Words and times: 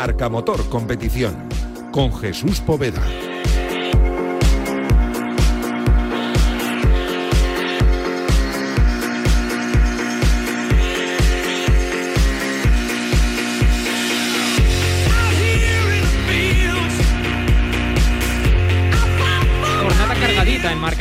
Marca 0.00 0.30
Motor 0.30 0.66
Competición 0.70 1.36
con 1.92 2.10
Jesús 2.10 2.58
Poveda. 2.60 3.02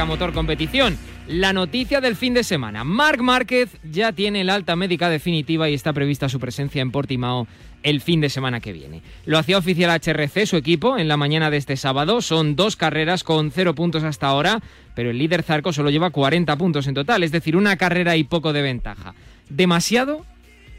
Motor 0.05 0.33
Competición. 0.33 0.97
La 1.27 1.53
noticia 1.53 2.01
del 2.01 2.15
fin 2.15 2.33
de 2.33 2.43
semana. 2.43 2.83
Marc 2.83 3.21
Márquez 3.21 3.69
ya 3.83 4.11
tiene 4.11 4.41
el 4.41 4.49
alta 4.49 4.75
médica 4.75 5.09
definitiva 5.09 5.69
y 5.69 5.73
está 5.73 5.93
prevista 5.93 6.29
su 6.29 6.39
presencia 6.39 6.81
en 6.81 6.91
Portimao 6.91 7.47
el 7.83 8.01
fin 8.01 8.19
de 8.21 8.29
semana 8.29 8.59
que 8.59 8.73
viene. 8.73 9.01
Lo 9.25 9.37
hacía 9.37 9.57
oficial 9.57 9.91
HRC, 9.91 10.45
su 10.45 10.57
equipo, 10.57 10.97
en 10.97 11.07
la 11.07 11.17
mañana 11.17 11.49
de 11.49 11.57
este 11.57 11.77
sábado. 11.77 12.21
Son 12.21 12.55
dos 12.55 12.75
carreras 12.75 13.23
con 13.23 13.51
cero 13.51 13.75
puntos 13.75 14.03
hasta 14.03 14.27
ahora, 14.27 14.59
pero 14.95 15.11
el 15.11 15.17
líder 15.17 15.43
Zarco 15.43 15.71
solo 15.71 15.89
lleva 15.89 16.09
40 16.09 16.55
puntos 16.57 16.87
en 16.87 16.95
total, 16.95 17.23
es 17.23 17.31
decir, 17.31 17.55
una 17.55 17.77
carrera 17.77 18.17
y 18.17 18.23
poco 18.23 18.53
de 18.53 18.61
ventaja. 18.61 19.13
¿Demasiado? 19.49 20.25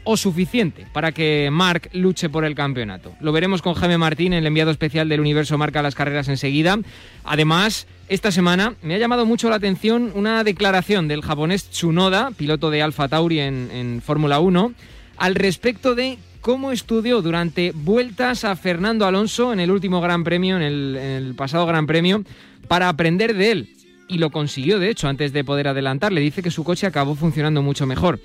o 0.03 0.17
suficiente 0.17 0.87
para 0.93 1.11
que 1.11 1.49
Marc 1.51 1.89
luche 1.93 2.29
por 2.29 2.45
el 2.45 2.55
campeonato. 2.55 3.13
Lo 3.19 3.31
veremos 3.31 3.61
con 3.61 3.73
Jaime 3.75 3.97
Martín, 3.97 4.33
el 4.33 4.45
enviado 4.47 4.71
especial 4.71 5.07
del 5.09 5.19
Universo 5.19 5.57
Marca 5.57 5.81
las 5.81 5.95
carreras 5.95 6.27
enseguida. 6.27 6.79
Además, 7.23 7.87
esta 8.11 8.29
semana 8.29 8.75
me 8.81 8.93
ha 8.93 8.97
llamado 8.97 9.25
mucho 9.25 9.49
la 9.49 9.55
atención 9.55 10.11
una 10.15 10.43
declaración 10.43 11.07
del 11.07 11.21
japonés 11.21 11.69
Tsunoda, 11.69 12.31
piloto 12.31 12.69
de 12.69 12.81
Alfa 12.81 13.07
Tauri 13.07 13.39
en, 13.39 14.01
Fórmula 14.05 14.41
1, 14.41 14.73
al 15.15 15.35
respecto 15.35 15.95
de 15.95 16.17
cómo 16.41 16.73
estudió 16.73 17.21
durante 17.21 17.71
vueltas 17.73 18.43
a 18.43 18.57
Fernando 18.57 19.05
Alonso 19.05 19.53
en 19.53 19.61
el 19.61 19.71
último 19.71 20.01
Gran 20.01 20.25
Premio, 20.25 20.57
en 20.57 20.61
el, 20.61 21.35
pasado 21.37 21.65
Gran 21.65 21.87
Premio, 21.87 22.25
para 22.67 22.89
aprender 22.89 23.33
de 23.33 23.51
él. 23.51 23.69
Y 24.09 24.17
lo 24.17 24.29
consiguió, 24.29 24.77
de 24.77 24.89
hecho, 24.89 25.07
antes 25.07 25.31
de 25.31 25.45
poder 25.45 25.69
adelantar. 25.69 26.11
Le 26.11 26.19
dice 26.19 26.43
que 26.43 26.51
su 26.51 26.65
coche 26.65 26.87
acabó 26.87 27.15
funcionando 27.15 27.61
mucho 27.61 27.85
mejor. 27.85 28.19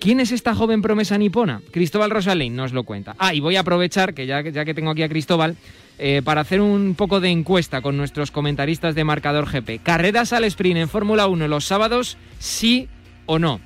¿Quién 0.00 0.18
es 0.18 0.32
esta 0.32 0.54
joven 0.54 0.80
promesa 0.80 1.18
nipona? 1.18 1.60
Cristóbal 1.72 2.10
Rosalén 2.10 2.56
nos 2.56 2.72
lo 2.72 2.84
cuenta. 2.84 3.14
Ah, 3.18 3.34
y 3.34 3.40
voy 3.40 3.56
a 3.56 3.60
aprovechar, 3.60 4.14
que 4.14 4.26
ya, 4.26 4.42
que 4.42 4.72
tengo 4.72 4.90
aquí 4.92 5.02
a 5.02 5.10
Cristóbal, 5.10 5.56
eh, 5.98 6.22
para 6.24 6.40
hacer 6.40 6.62
un 6.62 6.94
poco 6.94 7.20
de 7.20 7.28
encuesta 7.28 7.82
con 7.82 7.98
nuestros 7.98 8.30
comentaristas 8.30 8.94
de 8.94 9.04
Marcador 9.04 9.46
GP. 9.46 9.82
¿Carreras 9.82 10.32
al 10.32 10.44
sprint 10.44 10.78
en 10.78 10.88
Fórmula 10.88 11.26
1 11.26 11.46
los 11.48 11.66
sábados, 11.66 12.16
sí 12.38 12.88
o 13.26 13.38
no? 13.38 13.60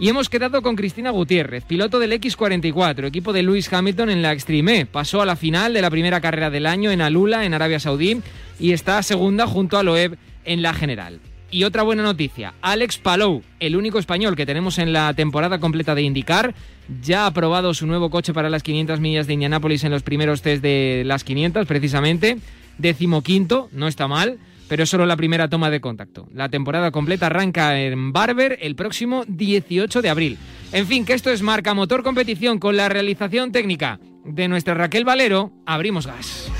Y 0.00 0.08
hemos 0.08 0.28
quedado 0.28 0.60
con 0.60 0.74
Cristina 0.74 1.10
Gutiérrez, 1.10 1.64
piloto 1.64 2.00
del 2.00 2.14
X44, 2.14 3.06
equipo 3.06 3.32
de 3.32 3.44
Lewis 3.44 3.72
Hamilton 3.72 4.10
en 4.10 4.22
la 4.22 4.32
Extreme. 4.32 4.86
Pasó 4.86 5.22
a 5.22 5.26
la 5.26 5.36
final 5.36 5.72
de 5.72 5.82
la 5.82 5.90
primera 5.90 6.20
carrera 6.20 6.50
del 6.50 6.66
año 6.66 6.90
en 6.90 7.00
Alula, 7.00 7.44
en 7.44 7.54
Arabia 7.54 7.78
Saudí, 7.78 8.20
y 8.58 8.72
está 8.72 9.00
segunda 9.04 9.46
junto 9.46 9.78
a 9.78 9.84
Loeb 9.84 10.18
en 10.44 10.62
la 10.62 10.74
general. 10.74 11.20
Y 11.50 11.64
otra 11.64 11.84
buena 11.84 12.02
noticia, 12.02 12.54
Alex 12.60 12.98
Palou, 12.98 13.42
el 13.60 13.76
único 13.76 13.98
español 13.98 14.34
que 14.34 14.46
tenemos 14.46 14.78
en 14.78 14.92
la 14.92 15.14
temporada 15.14 15.60
completa 15.60 15.94
de 15.94 16.02
IndyCar, 16.02 16.54
ya 17.02 17.26
ha 17.26 17.30
probado 17.32 17.72
su 17.72 17.86
nuevo 17.86 18.10
coche 18.10 18.34
para 18.34 18.50
las 18.50 18.62
500 18.62 19.00
millas 19.00 19.26
de 19.26 19.34
Indianápolis 19.34 19.84
en 19.84 19.92
los 19.92 20.02
primeros 20.02 20.42
test 20.42 20.62
de 20.62 21.02
las 21.06 21.22
500, 21.22 21.66
precisamente. 21.66 22.38
Decimoquinto, 22.78 23.68
no 23.72 23.86
está 23.88 24.08
mal 24.08 24.38
pero 24.68 24.82
es 24.82 24.90
solo 24.90 25.06
la 25.06 25.16
primera 25.16 25.48
toma 25.48 25.70
de 25.70 25.80
contacto. 25.80 26.28
La 26.32 26.48
temporada 26.48 26.90
completa 26.90 27.26
arranca 27.26 27.80
en 27.80 28.12
Barber 28.12 28.58
el 28.60 28.76
próximo 28.76 29.24
18 29.28 30.02
de 30.02 30.08
abril. 30.08 30.38
En 30.72 30.86
fin, 30.86 31.04
que 31.04 31.14
esto 31.14 31.30
es 31.30 31.42
Marca 31.42 31.74
Motor 31.74 32.02
Competición 32.02 32.58
con 32.58 32.76
la 32.76 32.88
realización 32.88 33.52
técnica 33.52 34.00
de 34.24 34.48
nuestra 34.48 34.74
Raquel 34.74 35.04
Valero. 35.04 35.52
Abrimos 35.66 36.06
gas. 36.06 36.50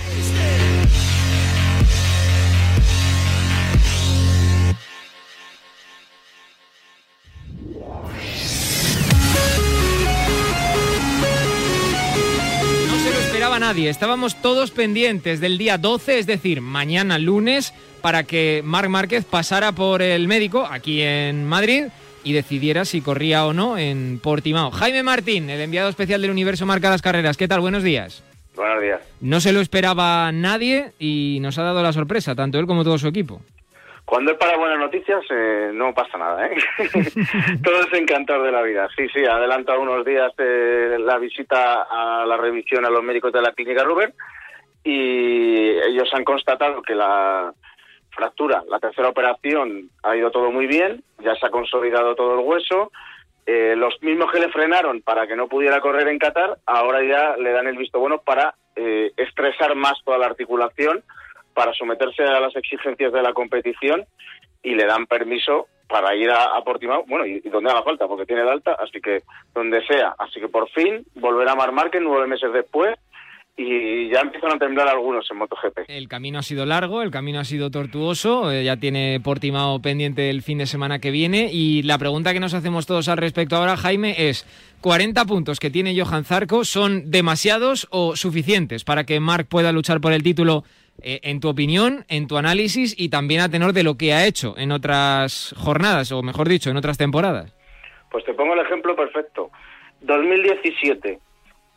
Nadie, 13.58 13.88
estábamos 13.88 14.40
todos 14.42 14.70
pendientes 14.70 15.40
del 15.40 15.58
día 15.58 15.78
12, 15.78 16.18
es 16.18 16.26
decir, 16.26 16.60
mañana 16.60 17.18
lunes, 17.18 17.72
para 18.02 18.24
que 18.24 18.60
Marc 18.64 18.88
Márquez 18.88 19.24
pasara 19.24 19.72
por 19.72 20.02
el 20.02 20.28
médico 20.28 20.66
aquí 20.70 21.00
en 21.00 21.46
Madrid 21.46 21.84
y 22.22 22.32
decidiera 22.32 22.84
si 22.84 23.00
corría 23.00 23.46
o 23.46 23.52
no 23.52 23.78
en 23.78 24.18
Portimao. 24.22 24.70
Jaime 24.70 25.02
Martín, 25.02 25.48
el 25.48 25.60
enviado 25.60 25.88
especial 25.88 26.20
del 26.20 26.30
Universo 26.30 26.66
Marca 26.66 26.90
las 26.90 27.02
Carreras. 27.02 27.36
¿Qué 27.36 27.48
tal? 27.48 27.60
Buenos 27.60 27.82
días. 27.82 28.22
Buenos 28.54 28.82
días. 28.82 29.00
No 29.20 29.40
se 29.40 29.52
lo 29.52 29.60
esperaba 29.60 30.30
nadie 30.32 30.92
y 30.98 31.38
nos 31.40 31.58
ha 31.58 31.62
dado 31.62 31.82
la 31.82 31.92
sorpresa, 31.92 32.34
tanto 32.34 32.58
él 32.58 32.66
como 32.66 32.84
todo 32.84 32.98
su 32.98 33.08
equipo. 33.08 33.42
Cuando 34.06 34.32
es 34.32 34.38
para 34.38 34.56
buenas 34.56 34.78
noticias 34.78 35.22
eh, 35.30 35.70
no 35.74 35.92
pasa 35.92 36.16
nada, 36.16 36.46
¿eh? 36.46 36.56
Todo 37.62 37.80
es 37.82 37.92
encantador 37.92 38.46
de 38.46 38.52
la 38.52 38.62
vida. 38.62 38.88
Sí, 38.96 39.06
sí, 39.12 39.24
adelantado 39.26 39.82
unos 39.82 40.04
días 40.04 40.32
eh, 40.38 40.96
la 40.98 41.18
visita 41.18 41.82
a 41.82 42.24
la 42.24 42.38
revisión 42.38 42.86
a 42.86 42.90
los 42.90 43.02
médicos 43.02 43.32
de 43.32 43.42
la 43.42 43.52
clínica 43.52 43.84
Ruber 43.84 44.14
y 44.82 45.70
ellos 45.70 46.08
han 46.14 46.24
constatado 46.24 46.80
que 46.80 46.94
la, 46.94 47.52
fractura. 48.16 48.64
La 48.68 48.80
tercera 48.80 49.10
operación 49.10 49.90
ha 50.02 50.16
ido 50.16 50.30
todo 50.30 50.50
muy 50.50 50.66
bien, 50.66 51.04
ya 51.22 51.36
se 51.36 51.46
ha 51.46 51.50
consolidado 51.50 52.16
todo 52.16 52.40
el 52.40 52.44
hueso. 52.44 52.90
Eh, 53.44 53.76
los 53.76 54.02
mismos 54.02 54.32
que 54.32 54.40
le 54.40 54.48
frenaron 54.48 55.02
para 55.02 55.26
que 55.28 55.36
no 55.36 55.46
pudiera 55.46 55.80
correr 55.80 56.08
en 56.08 56.18
Qatar, 56.18 56.58
ahora 56.66 57.04
ya 57.04 57.36
le 57.36 57.52
dan 57.52 57.68
el 57.68 57.76
visto 57.76 58.00
bueno 58.00 58.18
para 58.18 58.54
eh, 58.74 59.12
estresar 59.16 59.76
más 59.76 59.94
toda 60.04 60.18
la 60.18 60.26
articulación, 60.26 61.04
para 61.56 61.72
someterse 61.72 62.22
a 62.22 62.38
las 62.38 62.54
exigencias 62.54 63.10
de 63.14 63.22
la 63.22 63.32
competición 63.32 64.04
y 64.62 64.74
le 64.74 64.84
dan 64.84 65.06
permiso 65.06 65.68
para 65.88 66.14
ir 66.14 66.30
a, 66.30 66.60
Portimao, 66.62 67.04
bueno, 67.06 67.24
y, 67.24 67.40
donde 67.48 67.70
haga 67.70 67.82
falta, 67.82 68.06
porque 68.06 68.26
tiene 68.26 68.42
el 68.42 68.48
alta, 68.48 68.76
así 68.78 69.00
que 69.00 69.22
donde 69.54 69.84
sea. 69.86 70.14
Así 70.18 70.38
que 70.38 70.48
por 70.48 70.68
fin 70.70 71.06
volverá 71.14 71.52
a 71.52 71.54
Mar 71.54 71.72
nueve 72.02 72.26
meses 72.26 72.52
después 72.52 72.94
y 73.56 74.10
ya 74.10 74.20
empiezan 74.20 74.52
a 74.52 74.58
temblar 74.58 74.86
algunos 74.88 75.26
en 75.30 75.38
MotoGP. 75.38 75.88
El 75.88 76.08
camino 76.08 76.38
ha 76.38 76.42
sido 76.42 76.66
largo, 76.66 77.00
el 77.00 77.10
camino 77.10 77.40
ha 77.40 77.44
sido 77.44 77.70
tortuoso, 77.70 78.52
eh, 78.52 78.64
ya 78.64 78.76
tiene 78.76 79.18
Portimao 79.24 79.80
pendiente 79.80 80.28
el 80.28 80.42
fin 80.42 80.58
de 80.58 80.66
semana 80.66 80.98
que 80.98 81.10
viene 81.10 81.48
y 81.50 81.82
la 81.82 81.96
pregunta 81.96 82.34
que 82.34 82.40
nos 82.40 82.52
hacemos 82.52 82.84
todos 82.84 83.08
al 83.08 83.16
respecto 83.16 83.56
ahora, 83.56 83.78
Jaime, 83.78 84.28
es 84.28 84.44
40 84.82 85.24
puntos 85.24 85.58
que 85.58 85.70
tiene 85.70 85.98
Johan 85.98 86.24
Zarco, 86.24 86.64
¿son 86.64 87.10
demasiados 87.10 87.88
o 87.90 88.14
suficientes 88.14 88.84
para 88.84 89.04
que 89.04 89.20
Marc 89.20 89.48
pueda 89.48 89.72
luchar 89.72 90.02
por 90.02 90.12
el 90.12 90.22
título 90.22 90.64
eh, 91.02 91.20
en 91.22 91.40
tu 91.40 91.48
opinión, 91.48 92.04
en 92.08 92.26
tu 92.26 92.36
análisis 92.36 92.94
y 92.98 93.08
también 93.08 93.40
a 93.40 93.48
tenor 93.48 93.72
de 93.72 93.82
lo 93.82 93.96
que 93.96 94.12
ha 94.12 94.26
hecho 94.26 94.54
en 94.56 94.72
otras 94.72 95.54
jornadas 95.56 96.12
o 96.12 96.22
mejor 96.22 96.48
dicho, 96.48 96.70
en 96.70 96.76
otras 96.76 96.98
temporadas? 96.98 97.54
Pues 98.10 98.24
te 98.24 98.34
pongo 98.34 98.54
el 98.54 98.60
ejemplo 98.60 98.96
perfecto. 98.96 99.50
2017, 100.00 101.18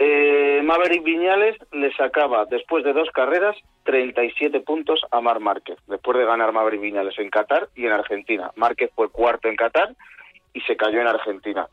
eh, 0.01 0.61
Maverick 0.63 1.03
Viñales 1.03 1.57
le 1.73 1.91
sacaba, 1.93 2.45
después 2.45 2.85
de 2.85 2.93
dos 2.93 3.09
carreras, 3.11 3.57
37 3.83 4.61
puntos 4.61 5.01
a 5.11 5.19
Mar 5.19 5.39
Márquez, 5.39 5.77
después 5.87 6.17
de 6.17 6.25
ganar 6.25 6.53
Maverick 6.53 6.79
Viñales 6.79 7.19
en 7.19 7.29
Qatar 7.29 7.67
y 7.75 7.85
en 7.85 7.91
Argentina. 7.91 8.51
Márquez 8.55 8.91
fue 8.95 9.09
cuarto 9.09 9.49
en 9.49 9.57
Qatar 9.57 9.95
y 10.53 10.61
se 10.61 10.77
cayó 10.77 11.01
en 11.01 11.07
Argentina. 11.07 11.67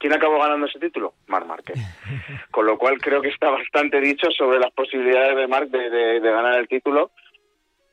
¿Quién 0.00 0.12
acabó 0.12 0.40
ganando 0.40 0.66
ese 0.66 0.80
título? 0.80 1.14
Mar 1.28 1.46
Márquez. 1.46 1.78
Con 2.50 2.66
lo 2.66 2.76
cual 2.76 2.98
creo 3.00 3.22
que 3.22 3.28
está 3.28 3.50
bastante 3.50 4.00
dicho 4.00 4.28
sobre 4.32 4.58
las 4.58 4.72
posibilidades 4.72 5.36
de 5.36 5.46
Marc 5.46 5.68
de 5.70 6.18
ganar 6.20 6.58
el 6.58 6.66
título 6.66 7.12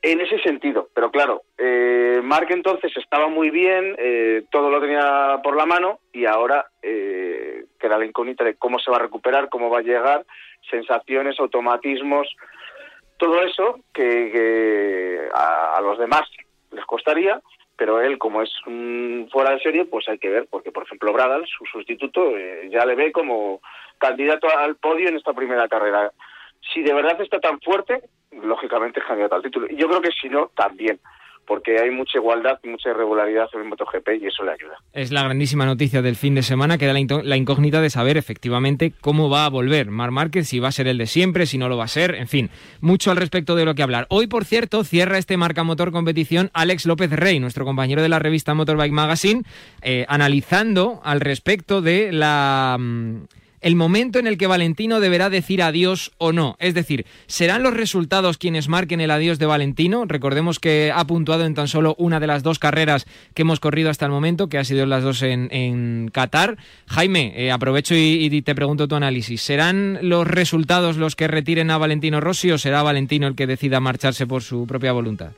en 0.00 0.20
ese 0.20 0.38
sentido, 0.40 0.88
pero 0.94 1.10
claro, 1.10 1.42
eh, 1.56 2.20
Mark 2.22 2.46
entonces 2.50 2.96
estaba 2.96 3.28
muy 3.28 3.50
bien, 3.50 3.96
eh, 3.98 4.44
todo 4.50 4.70
lo 4.70 4.80
tenía 4.80 5.40
por 5.42 5.56
la 5.56 5.66
mano 5.66 5.98
y 6.12 6.24
ahora 6.24 6.66
eh, 6.82 7.64
queda 7.80 7.98
la 7.98 8.06
incógnita 8.06 8.44
de 8.44 8.54
cómo 8.54 8.78
se 8.78 8.92
va 8.92 8.98
a 8.98 9.00
recuperar, 9.00 9.48
cómo 9.48 9.70
va 9.70 9.80
a 9.80 9.82
llegar, 9.82 10.24
sensaciones, 10.70 11.40
automatismos, 11.40 12.28
todo 13.16 13.42
eso 13.42 13.80
que, 13.92 15.28
los 15.82 15.98
demás 15.98 16.22
les 16.70 16.84
costaría, 16.84 17.40
pero 17.78 18.00
él, 18.00 18.18
como 18.18 18.42
es 18.42 18.50
fuera 19.30 19.52
de 19.52 19.60
serie, 19.60 19.84
pues 19.84 20.08
hay 20.08 20.18
que 20.18 20.28
ver, 20.28 20.48
porque 20.50 20.72
por 20.72 20.82
ejemplo 20.82 21.12
Bradal, 21.12 21.46
su 21.46 21.64
sustituto, 21.64 22.36
eh, 22.36 22.68
ya 22.72 22.84
le 22.84 22.96
ve 22.96 23.12
como 23.12 23.60
candidato 23.98 24.48
al 24.54 24.74
podio 24.74 25.08
en 25.08 25.16
esta 25.16 25.32
primera 25.32 25.68
carrera. 25.68 26.12
Si 26.74 26.82
de 26.82 26.92
verdad 26.92 27.20
está 27.20 27.38
tan 27.38 27.60
fuerte, 27.60 28.02
lógicamente 28.32 28.98
es 28.98 29.06
candidato 29.06 29.36
al 29.36 29.42
título. 29.42 29.68
Y 29.70 29.76
yo 29.76 29.88
creo 29.88 30.00
que 30.00 30.10
si 30.10 30.28
no, 30.28 30.50
también 30.56 30.98
porque 31.48 31.80
hay 31.80 31.90
mucha 31.90 32.18
igualdad 32.18 32.58
y 32.62 32.68
mucha 32.68 32.90
irregularidad 32.90 33.48
en 33.54 33.62
el 33.62 33.68
MotoGP 33.68 34.08
y 34.20 34.26
eso 34.26 34.44
le 34.44 34.52
ayuda. 34.52 34.76
Es 34.92 35.10
la 35.10 35.24
grandísima 35.24 35.64
noticia 35.64 36.02
del 36.02 36.14
fin 36.14 36.34
de 36.34 36.42
semana, 36.42 36.76
queda 36.76 36.92
la, 36.92 37.36
incógnita 37.36 37.80
de 37.80 37.88
saber 37.88 38.18
efectivamente 38.18 38.92
cómo 39.00 39.30
va 39.30 39.46
a 39.46 39.48
volver 39.48 39.90
Mar 39.90 40.10
Márquez, 40.10 40.46
si 40.46 40.60
va 40.60 40.68
a 40.68 40.72
ser 40.72 40.86
el 40.86 40.98
de 40.98 41.06
siempre, 41.06 41.46
si 41.46 41.56
no 41.56 41.70
lo 41.70 41.78
va 41.78 41.84
a 41.84 41.88
ser, 41.88 42.14
en 42.14 42.28
fin, 42.28 42.50
mucho 42.82 43.10
al 43.10 43.16
respecto 43.16 43.56
de 43.56 43.64
lo 43.64 43.74
que 43.74 43.82
hablar. 43.82 44.06
Hoy, 44.10 44.26
por 44.26 44.44
cierto, 44.44 44.84
cierra 44.84 45.16
este 45.16 45.38
Marca 45.38 45.64
Motor 45.64 45.90
competición 45.90 46.50
Alex 46.52 46.84
López 46.84 47.10
Rey, 47.10 47.40
nuestro 47.40 47.64
compañero 47.64 48.02
de 48.02 48.10
la 48.10 48.18
revista 48.18 48.52
Motorbike 48.52 48.92
Magazine, 48.92 49.42
eh, 49.80 50.04
analizando 50.08 51.00
al 51.02 51.20
respecto 51.20 51.80
de 51.80 52.12
la... 52.12 52.76
Mm, 52.78 53.22
el 53.60 53.76
momento 53.76 54.18
en 54.18 54.26
el 54.26 54.38
que 54.38 54.46
Valentino 54.46 55.00
deberá 55.00 55.30
decir 55.30 55.62
adiós 55.62 56.12
o 56.18 56.32
no. 56.32 56.56
Es 56.58 56.74
decir, 56.74 57.06
¿serán 57.26 57.62
los 57.62 57.74
resultados 57.74 58.38
quienes 58.38 58.68
marquen 58.68 59.00
el 59.00 59.10
adiós 59.10 59.38
de 59.38 59.46
Valentino? 59.46 60.04
Recordemos 60.06 60.58
que 60.58 60.92
ha 60.94 61.04
puntuado 61.06 61.44
en 61.44 61.54
tan 61.54 61.68
solo 61.68 61.94
una 61.98 62.20
de 62.20 62.26
las 62.26 62.42
dos 62.42 62.58
carreras 62.58 63.06
que 63.34 63.42
hemos 63.42 63.60
corrido 63.60 63.90
hasta 63.90 64.06
el 64.06 64.12
momento, 64.12 64.48
que 64.48 64.58
ha 64.58 64.64
sido 64.64 64.86
las 64.86 65.02
dos 65.02 65.22
en, 65.22 66.10
Qatar. 66.12 66.56
Jaime, 66.86 67.32
eh, 67.36 67.50
aprovecho 67.50 67.94
y, 67.94 68.28
y, 68.30 68.42
te 68.42 68.54
pregunto 68.54 68.88
tu 68.88 68.94
análisis. 68.94 69.42
¿Serán 69.42 69.98
los 70.02 70.26
resultados 70.26 70.96
los 70.96 71.16
que 71.16 71.28
retiren 71.28 71.70
a 71.70 71.78
Valentino 71.78 72.20
Rossi 72.20 72.50
o 72.50 72.58
será 72.58 72.82
Valentino 72.82 73.26
el 73.26 73.34
que 73.34 73.46
decida 73.46 73.80
marcharse 73.80 74.26
por 74.26 74.42
su 74.42 74.66
propia 74.66 74.92
voluntad? 74.92 75.32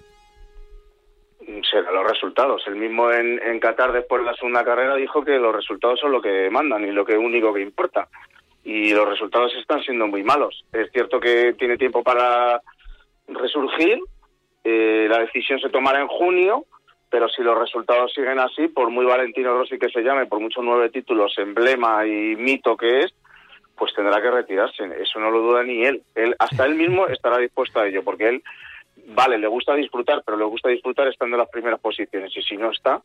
Resultados. 2.31 2.63
El 2.67 2.77
mismo 2.77 3.11
en, 3.11 3.41
en 3.43 3.59
Qatar, 3.59 3.93
después 3.93 4.23
de 4.23 4.31
la 4.31 4.35
segunda 4.35 4.65
carrera, 4.65 4.95
dijo 4.95 5.25
que 5.25 5.39
los 5.39 5.55
resultados 5.55 5.99
son 5.99 6.13
lo 6.13 6.23
que 6.23 6.49
mandan 6.51 6.85
y 6.85 6.93
lo 6.93 7.05
que 7.05 7.17
único 7.17 7.53
que 7.53 7.61
importa. 7.61 8.09
Y 8.63 8.93
los 8.93 9.09
resultados 9.09 9.53
están 9.57 9.83
siendo 9.83 10.07
muy 10.07 10.23
malos. 10.23 10.65
Es 10.73 10.91
cierto 10.93 11.19
que 11.19 11.55
tiene 11.55 11.77
tiempo 11.77 12.03
para 12.03 12.61
resurgir. 13.27 13.99
Eh, 14.63 15.07
la 15.09 15.21
decisión 15.21 15.59
se 15.59 15.71
tomará 15.71 16.01
en 16.01 16.09
junio, 16.09 16.67
pero 17.09 17.29
si 17.29 17.43
los 17.43 17.59
resultados 17.59 18.13
siguen 18.13 18.39
así, 18.39 18.69
por 18.69 18.91
muy 18.91 19.07
Valentino 19.07 19.55
Rossi 19.55 19.79
que 19.79 19.89
se 19.89 20.03
llame, 20.03 20.27
por 20.27 20.41
muchos 20.41 20.63
nueve 20.63 20.91
títulos, 20.91 21.37
emblema 21.39 22.07
y 22.07 22.37
mito 22.37 22.77
que 22.77 23.01
es, 23.01 23.15
pues 23.77 23.93
tendrá 23.95 24.21
que 24.21 24.31
retirarse. 24.31 24.85
Eso 25.01 25.19
no 25.19 25.31
lo 25.31 25.41
duda 25.41 25.63
ni 25.65 25.85
él. 25.85 26.03
él 26.15 26.37
hasta 26.39 26.67
él 26.67 26.75
mismo 26.75 27.09
estará 27.09 27.39
dispuesto 27.39 27.81
a 27.81 27.89
ello, 27.89 28.05
porque 28.05 28.29
él 28.29 28.43
vale, 29.09 29.39
le 29.39 29.47
gusta 29.49 29.75
disfrutar, 29.75 30.23
pero 30.25 30.39
le 30.39 30.45
gusta 30.45 30.69
disfrutar 30.69 31.09
estando 31.09 31.37
en 31.37 31.41
las 31.41 31.51
primeras 31.51 31.81
posiciones 31.81 32.31
y 32.37 32.43
si 32.43 32.57
no 32.57 32.71
está, 32.71 33.03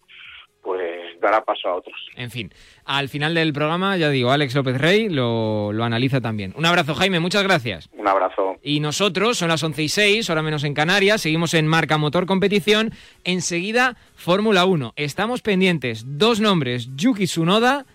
pues 0.66 1.20
dará 1.22 1.44
paso 1.44 1.70
a 1.70 1.76
otros. 1.76 1.96
En 2.16 2.32
fin, 2.32 2.52
al 2.86 3.08
final 3.08 3.36
del 3.36 3.54
programa, 3.54 3.96
ya 3.98 4.10
digo, 4.10 4.32
Alex 4.32 4.56
López 4.56 4.82
Rey 4.82 5.10
lo, 5.10 5.72
lo 5.72 5.84
analiza 5.84 6.22
también. 6.22 6.54
Un 6.58 6.66
abrazo, 6.66 6.96
Jaime, 6.96 7.20
muchas 7.20 7.44
gracias. 7.44 7.88
Un 7.94 8.08
abrazo. 8.08 8.56
Y 8.64 8.80
nosotros, 8.80 9.38
son 9.38 9.50
las 9.50 9.62
11 9.62 9.84
y 9.84 9.90
6, 9.90 10.30
ahora 10.30 10.42
menos 10.42 10.64
en 10.64 10.74
Canarias, 10.74 11.22
seguimos 11.22 11.54
en 11.54 11.68
Marca 11.68 12.00
Motor 12.00 12.26
Competición. 12.26 12.94
Enseguida, 13.24 13.96
Fórmula 14.16 14.66
1. 14.66 14.94
Estamos 14.96 15.42
pendientes, 15.44 16.04
dos 16.08 16.40
nombres, 16.40 16.90
Yuki 16.96 17.26
Tsunoda, 17.26 17.86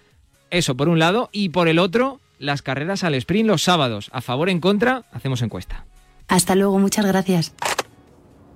eso 0.51 0.77
por 0.77 0.89
un 0.89 1.01
lado, 1.01 1.29
y 1.33 1.49
por 1.49 1.67
el 1.67 1.81
otro, 1.81 2.21
las 2.39 2.63
carreras 2.63 3.03
al 3.03 3.17
sprint 3.17 3.49
los 3.49 3.63
sábados. 3.63 4.11
A 4.13 4.21
favor, 4.21 4.49
en 4.49 4.61
contra, 4.61 5.03
hacemos 5.13 5.43
encuesta. 5.43 5.87
Hasta 6.29 6.55
luego, 6.55 6.79
muchas 6.79 7.05
gracias. 7.05 7.53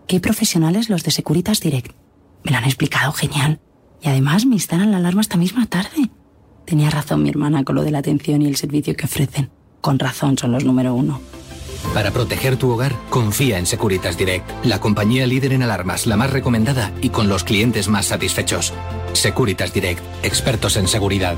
Qué 0.07 0.21
profesionales 0.21 0.91
los 0.91 1.03
de 1.03 1.11
Securitas 1.11 1.61
Direct. 1.61 1.93
Me 2.43 2.51
lo 2.51 2.59
han 2.59 2.65
explicado 2.65 3.13
genial. 3.13 3.61
Y 4.03 4.09
además 4.09 4.45
me 4.45 4.57
instalan 4.57 4.91
la 4.91 4.99
alarma 4.99 5.23
esta 5.23 5.39
misma 5.39 5.67
tarde. 5.67 6.11
Tenía 6.67 6.91
razón 6.91 7.23
mi 7.23 7.31
hermana 7.31 7.65
con 7.65 7.75
lo 7.75 7.83
de 7.83 7.91
la 7.91 7.99
atención 7.99 8.43
y 8.43 8.47
el 8.47 8.57
servicio 8.57 8.95
que 8.95 9.07
ofrecen. 9.07 9.51
Con 9.81 9.99
razón 9.99 10.37
son 10.37 10.53
los 10.53 10.65
número 10.65 10.95
uno. 10.95 11.21
Para 11.95 12.11
proteger 12.11 12.57
tu 12.57 12.71
hogar, 12.71 12.95
confía 13.09 13.59
en 13.59 13.67
Securitas 13.67 14.19
Direct, 14.19 14.49
la 14.65 14.81
compañía 14.81 15.27
líder 15.27 15.53
en 15.53 15.63
alarmas, 15.63 16.07
la 16.07 16.17
más 16.17 16.31
recomendada 16.31 16.93
y 17.01 17.11
con 17.11 17.29
los 17.29 17.45
clientes 17.45 17.89
más 17.89 18.07
satisfechos. 18.07 18.73
Securitas 19.13 19.73
Direct, 19.73 20.03
expertos 20.23 20.77
en 20.77 20.89
seguridad. 20.89 21.37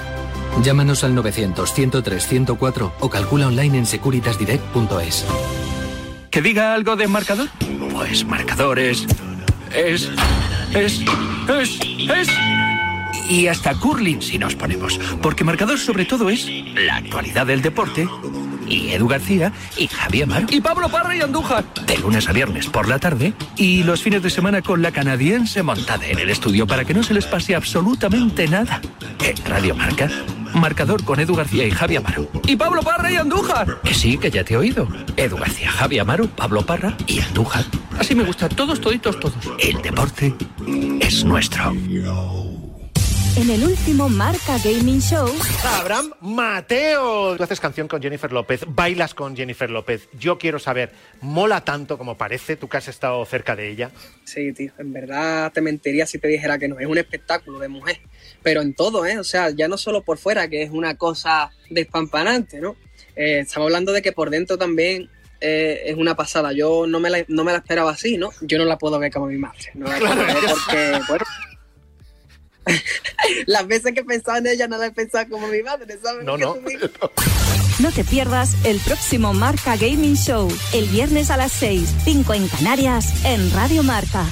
Llámanos 0.63 1.05
al 1.05 1.15
900-103-104 1.15 2.93
o 3.01 3.11
calcula 3.11 3.49
online 3.49 3.79
en 3.79 3.87
securitasdirect.es. 3.87 5.25
¿Que 6.37 6.43
diga 6.43 6.75
algo 6.75 6.97
de 6.97 7.09
marcador? 7.09 7.49
Pues 7.95 8.27
marcadores. 8.27 9.07
Es. 9.75 10.11
Es. 10.75 11.01
Es. 11.49 11.81
Es. 12.11 12.29
Y 13.31 13.47
hasta 13.47 13.75
curling 13.75 14.21
si 14.21 14.39
nos 14.39 14.55
ponemos. 14.55 15.01
Porque 15.23 15.45
marcador 15.45 15.79
sobre 15.79 16.05
todo 16.05 16.29
es 16.29 16.47
la 16.75 16.97
actualidad 16.97 17.47
del 17.47 17.63
deporte. 17.63 18.07
Y 18.69 18.91
Edu 18.91 19.09
García 19.09 19.51
y 19.79 19.87
Javier 19.87 20.25
Amaro. 20.25 20.47
Y 20.51 20.61
Pablo 20.61 20.91
Parra 20.91 21.17
y 21.17 21.23
Andújar. 21.23 21.65
De 21.87 21.97
lunes 21.97 22.29
a 22.29 22.33
viernes 22.33 22.67
por 22.67 22.87
la 22.87 22.99
tarde. 22.99 23.33
Y 23.57 23.85
los 23.85 24.03
fines 24.03 24.23
de 24.23 24.29
semana 24.29 24.61
con 24.61 24.83
la 24.83 24.93
canadiense 24.93 25.63
montada 25.63 26.05
en 26.05 26.19
el 26.19 26.29
estudio 26.29 26.67
para 26.67 26.85
que 26.85 26.93
no 26.93 27.03
se 27.03 27.15
les 27.15 27.25
pase 27.25 27.55
absolutamente 27.55 28.47
nada. 28.47 28.83
En 29.25 29.43
Radio 29.47 29.75
Marca 29.75 30.11
Marcador 30.55 31.05
con 31.05 31.21
Edu 31.21 31.35
García 31.35 31.67
y 31.67 31.71
Javi 31.71 31.97
Amaro. 31.97 32.29
Y 32.47 32.57
Pablo 32.57 32.83
Parra 32.83 33.11
y 33.11 33.17
Andújar. 33.17 33.81
Que 33.83 33.95
sí, 33.95 34.19
que 34.19 34.31
ya 34.31 34.45
te 34.45 34.55
he 34.55 34.57
oído. 34.57 34.89
Edu 35.17 35.37
García, 35.37 35.71
Javi 35.71 35.99
Amaro, 35.99 36.27
Pablo 36.29 36.65
Parra 36.65 36.97
y 37.07 37.21
Andújar. 37.21 37.65
Así 37.99 38.15
me 38.15 38.25
gusta, 38.25 38.49
todos, 38.49 38.81
toditos, 38.81 39.19
todos. 39.19 39.37
El 39.59 39.81
deporte 39.83 40.35
es 41.01 41.25
nuestro. 41.25 41.73
En 43.37 43.51
el 43.51 43.65
último 43.65 44.09
Marca 44.09 44.57
Gaming 44.65 45.01
Show. 45.01 45.29
Abraham 45.81 46.13
Mateo. 46.21 47.37
Tú 47.37 47.43
haces 47.43 47.61
canción 47.61 47.87
con 47.87 48.01
Jennifer 48.01 48.33
López, 48.33 48.63
bailas 48.67 49.13
con 49.15 49.37
Jennifer 49.37 49.71
López. 49.71 50.09
Yo 50.19 50.39
quiero 50.39 50.59
saber, 50.59 50.91
¿mola 51.21 51.63
tanto 51.63 51.99
como 51.99 52.17
parece? 52.17 52.57
¿Tú 52.57 52.69
que 52.69 52.79
has 52.79 52.89
estado 52.89 53.25
cerca 53.27 53.55
de 53.55 53.69
ella? 53.69 53.91
Sí, 54.25 54.53
tío. 54.53 54.73
En 54.79 54.93
verdad 54.93 55.53
te 55.53 55.61
mentiría 55.61 56.07
si 56.07 56.19
te 56.19 56.29
dijera 56.29 56.59
que 56.59 56.69
no. 56.69 56.79
Es 56.79 56.87
un 56.87 56.99
espectáculo 56.99 57.59
de 57.59 57.69
mujer 57.69 58.01
pero 58.47 58.63
en 58.63 58.75
todo, 58.75 59.05
¿eh? 59.05 59.19
O 59.19 59.25
sea, 59.25 59.51
ya 59.51 59.67
no 59.67 59.77
solo 59.77 60.03
por 60.03 60.19
fuera, 60.19 60.47
que 60.47 60.63
es 60.63 60.71
una 60.71 60.97
cosa 60.97 61.51
despampanante, 61.69 62.61
¿no? 62.61 62.77
Eh, 63.17 63.41
estamos 63.41 63.67
hablando 63.67 63.91
de 63.91 64.03
que 64.03 64.13
por 64.13 64.31
dentro 64.31 64.57
también 64.57 65.11
eh, 65.41 65.83
es 65.87 65.97
una 65.97 66.15
pasada. 66.15 66.53
Yo 66.53 66.87
no 66.87 67.01
me, 67.01 67.11
la, 67.11 67.25
no 67.27 67.43
me 67.43 67.51
la 67.51 67.59
esperaba 67.59 67.91
así, 67.91 68.17
¿no? 68.17 68.31
Yo 68.43 68.59
no 68.59 68.65
la 68.65 68.79
puedo 68.79 69.01
ver 69.01 69.11
como 69.11 69.27
mi 69.27 69.37
madre. 69.37 69.73
No 69.75 69.89
la 69.89 69.99
puedo 69.99 70.15
ver 70.15 70.37
porque, 70.49 71.01
bueno... 71.09 71.25
Las 73.47 73.67
veces 73.67 73.93
que 73.93 74.01
he 74.01 74.05
pensado 74.05 74.39
en 74.39 74.47
ella 74.47 74.69
no 74.69 74.79
la 74.79 74.87
he 74.87 74.93
pensado 74.93 75.29
como 75.29 75.49
mi 75.49 75.63
madre, 75.63 75.99
¿sabes? 76.03 76.25
No, 76.25 76.37
no. 76.37 76.57
No 77.79 77.93
te 77.93 78.05
pierdas 78.05 78.57
el 78.65 78.81
próximo 78.81 79.35
Marca 79.35 79.77
Gaming 79.77 80.17
Show, 80.17 80.49
el 80.73 80.87
viernes 80.87 81.31
a 81.31 81.37
las 81.37 81.53
6, 81.53 81.87
5 82.05 82.33
en 82.33 82.49
Canarias, 82.49 83.23
en 83.27 83.53
Radio 83.53 83.83
Marca. 83.83 84.25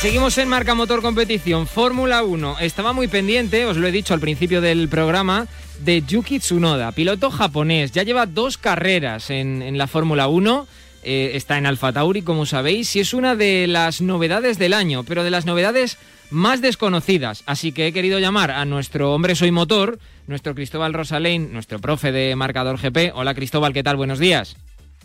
Seguimos 0.00 0.38
en 0.38 0.48
Marca 0.48 0.74
Motor 0.74 1.02
Competición. 1.02 1.66
Fórmula 1.66 2.22
1. 2.22 2.60
Estaba 2.60 2.94
muy 2.94 3.06
pendiente, 3.06 3.66
os 3.66 3.76
lo 3.76 3.86
he 3.86 3.92
dicho 3.92 4.14
al 4.14 4.20
principio 4.20 4.62
del 4.62 4.88
programa, 4.88 5.46
de 5.80 6.00
Yuki 6.00 6.38
Tsunoda, 6.38 6.92
piloto 6.92 7.30
japonés. 7.30 7.92
Ya 7.92 8.02
lleva 8.02 8.24
dos 8.24 8.56
carreras 8.56 9.28
en, 9.28 9.76
la 9.76 9.86
Fórmula 9.86 10.26
1. 10.26 10.66
Eh, 11.02 11.32
está 11.34 11.58
en 11.58 11.66
Alfa 11.66 11.92
Tauri, 11.92 12.22
como 12.22 12.46
sabéis, 12.46 12.96
y 12.96 13.00
es 13.00 13.12
una 13.12 13.36
de 13.36 13.66
las 13.66 14.00
novedades 14.00 14.58
del 14.58 14.72
año, 14.72 15.04
pero 15.04 15.22
de 15.22 15.30
las 15.30 15.44
novedades 15.44 15.98
más 16.30 16.62
desconocidas. 16.62 17.42
Así 17.44 17.72
que 17.72 17.86
he 17.86 17.92
querido 17.92 18.18
llamar 18.18 18.52
a 18.52 18.64
nuestro 18.64 19.12
hombre 19.12 19.34
soy 19.34 19.50
motor, 19.50 19.98
nuestro 20.26 20.54
Cristóbal 20.54 20.94
Rosalén, 20.94 21.52
nuestro 21.52 21.78
profe 21.78 22.10
de 22.10 22.34
marcador 22.36 22.78
GP. 22.78 23.12
Hola 23.14 23.34
Cristóbal, 23.34 23.74
¿qué 23.74 23.82
tal? 23.82 23.96
Buenos 23.96 24.18
días. 24.18 24.56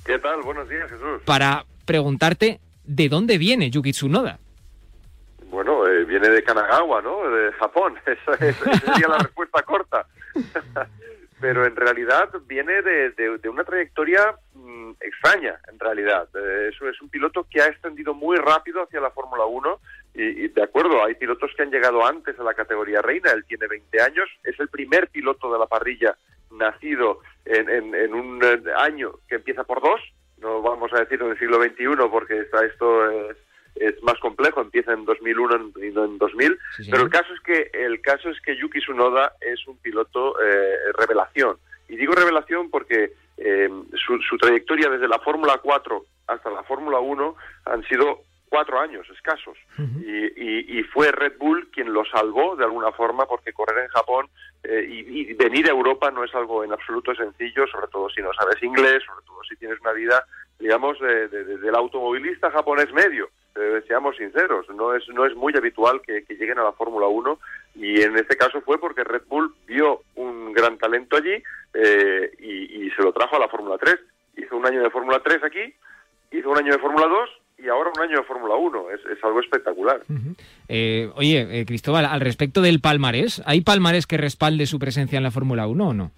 ¿Qué 0.06 0.20
tal? 0.20 0.42
Buenos 0.42 0.70
días, 0.70 0.90
Jesús. 0.90 1.22
Para 1.26 1.66
preguntarte 1.84 2.62
de 2.86 3.10
dónde 3.10 3.38
viene 3.38 3.70
Yuki 3.70 3.92
Tsunoda. 3.92 4.40
Eh, 6.16 6.20
viene 6.20 6.36
de 6.36 6.44
Kanagawa, 6.44 7.02
¿no? 7.02 7.30
De 7.30 7.52
Japón. 7.54 7.96
Esa, 8.06 8.38
sería 8.38 9.08
la 9.08 9.18
respuesta 9.20 9.62
corta. 9.64 10.06
pero 11.42 11.66
en 11.66 11.76
realidad 11.76 12.30
viene 12.46 12.82
de, 12.82 13.10
de- 13.12 13.38
de 13.38 13.50
una 13.50 13.64
trayectoria 13.64 14.36
mm, 14.54 14.92
extraña, 15.02 15.60
en 15.72 15.80
realidad. 15.80 16.28
Eh, 16.34 16.70
eso 16.74 16.88
es 16.90 17.00
un 17.02 17.10
piloto 17.10 17.46
que 17.50 17.62
ha 17.62 17.68
extendido 17.68 18.14
muy 18.14 18.38
rápido 18.38 18.82
hacia 18.84 19.02
la 19.02 19.12
Fórmula 19.12 19.46
1 19.46 19.80
y, 20.16 20.24
y 20.46 20.48
de 20.48 20.64
acuerdo, 20.64 21.04
hay 21.04 21.16
pilotos 21.16 21.52
que 21.56 21.64
han 21.64 21.72
llegado 21.72 22.06
antes 22.06 22.40
a 22.40 22.44
la 22.44 22.54
categoría 22.54 23.02
reina, 23.02 23.32
él 23.32 23.44
tiene 23.46 23.68
20 23.68 24.02
años, 24.02 24.30
es 24.46 24.58
el 24.62 24.70
primer 24.70 25.10
piloto 25.10 25.52
de 25.52 25.60
la 25.60 25.68
parrilla 25.68 26.16
nacido 26.52 27.20
en, 27.44 27.70
en- 27.70 27.94
en 27.96 28.14
un 28.14 28.42
eh, 28.44 28.62
año 28.78 29.12
que 29.28 29.36
empieza 29.36 29.66
por 29.66 29.82
dos, 29.82 30.00
no 30.40 30.62
vamos 30.62 30.92
a 30.94 31.00
decir 31.02 31.22
en 31.22 31.32
el 31.32 31.38
siglo 31.40 31.62
XXI 31.62 32.10
porque 32.10 32.40
está 32.40 32.66
esto 32.66 33.12
es, 33.12 33.38
es 33.76 34.02
más 34.04 34.18
complejo, 34.20 34.62
empieza 34.62 34.94
en 34.94 35.06
2001 35.06 35.72
y 35.84 35.92
no 35.92 36.06
en 36.06 36.18
2000, 36.18 36.58
pero 36.92 37.04
el 37.04 37.10
caso 37.10 37.34
es 37.34 37.40
que 37.42 37.70
el 37.74 38.02
caso 38.02 38.30
es 38.30 38.40
que 38.42 38.56
Yuki 38.58 38.80
Tsunoda 38.80 39.34
es 39.42 39.66
un 39.68 39.78
piloto 39.78 40.36
eh, 40.42 40.76
revelación. 40.98 41.58
Y 41.90 41.98
digo 41.98 42.14
revelación 42.14 42.70
porque 42.72 43.12
eh, 43.38 43.70
su, 43.94 44.18
su 44.22 44.38
trayectoria 44.38 44.90
desde 44.90 45.08
la 45.08 45.20
Fórmula 45.20 45.60
4 45.62 46.06
hasta 46.28 46.50
la 46.50 46.64
Fórmula 46.64 47.00
1 47.00 47.36
han 47.66 47.84
sido 47.84 48.22
cuatro 48.50 48.80
años 48.80 49.06
escasos. 49.10 49.58
Y, 49.78 50.26
y- 50.42 50.80
y 50.80 50.84
fue 50.84 51.12
Red 51.12 51.34
Bull 51.38 51.68
quien 51.72 51.92
lo 51.92 52.06
salvó 52.06 52.56
de 52.56 52.64
alguna 52.64 52.92
forma 52.94 53.26
porque 53.26 53.52
correr 53.54 53.84
en 53.84 53.90
Japón 53.90 54.28
eh, 54.64 54.86
y, 54.90 55.30
y 55.30 55.34
venir 55.34 55.68
a 55.68 55.72
Europa 55.74 56.10
no 56.12 56.24
es 56.24 56.34
algo 56.34 56.64
en 56.64 56.72
absoluto 56.72 57.14
sencillo, 57.14 57.68
sobre 57.68 57.88
todo 57.88 58.10
si 58.10 58.22
no 58.22 58.32
sabes 58.34 58.62
inglés, 58.64 59.04
sobre 59.06 59.26
todo 59.26 59.44
si 59.44 59.56
tienes 59.58 59.80
una 59.82 59.92
vida, 59.92 60.26
digamos, 60.60 60.98
de- 61.02 61.28
de- 61.28 61.44
de- 61.44 61.58
del 61.58 61.76
automovilista 61.76 62.50
japonés 62.52 62.92
medio. 62.94 63.30
Eh, 63.56 63.82
seamos 63.88 64.18
sinceros, 64.18 64.68
no 64.76 64.94
es, 64.94 65.08
no 65.10 65.26
es 65.26 65.34
muy 65.34 65.54
habitual 65.56 66.02
que, 66.02 66.26
que 66.26 66.36
lleguen 66.36 66.60
a 66.60 66.64
la 66.64 66.74
Fórmula 66.74 67.08
1 67.08 67.40
y 67.76 68.02
en 68.02 68.18
este 68.18 68.36
caso 68.36 68.60
fue 68.60 68.78
porque 68.80 69.06
Red 69.06 69.24
Bull 69.30 69.56
vio 69.66 70.02
un 70.16 70.52
gran 70.52 70.78
talento 70.78 71.16
allí 71.16 71.42
eh, 71.74 72.32
y, 72.40 72.86
y 72.86 72.92
se 72.92 73.02
lo 73.02 73.14
trajo 73.14 73.38
a 73.38 73.40
la 73.40 73.48
Fórmula 73.48 73.78
3. 73.78 73.96
Hizo 74.38 74.58
un 74.58 74.66
año 74.66 74.84
de 74.84 74.90
Fórmula 74.90 75.22
3 75.24 75.44
aquí, 75.44 75.74
hizo 76.32 76.50
un 76.50 76.58
año 76.58 76.74
de 76.74 76.80
Fórmula 76.80 77.08
2 77.08 77.30
y 77.60 77.70
ahora 77.70 77.92
un 77.96 78.04
año 78.04 78.18
de 78.18 78.24
Fórmula 78.24 78.56
1. 78.56 78.92
Es, 78.92 79.00
es 79.18 79.24
algo 79.24 79.40
espectacular. 79.40 80.02
Eh, 80.68 81.10
oye, 81.16 81.64
Cristóbal, 81.66 82.06
al 82.06 82.20
respecto 82.20 82.62
del 82.62 82.82
palmarés, 82.82 83.42
¿hay 83.46 83.62
palmarés 83.62 84.06
que 84.06 84.18
respalde 84.18 84.66
su 84.66 84.80
presencia 84.80 85.16
en 85.16 85.24
la 85.24 85.32
Fórmula 85.32 85.66
1 85.66 85.88
o 85.88 85.94
no? 85.94 86.12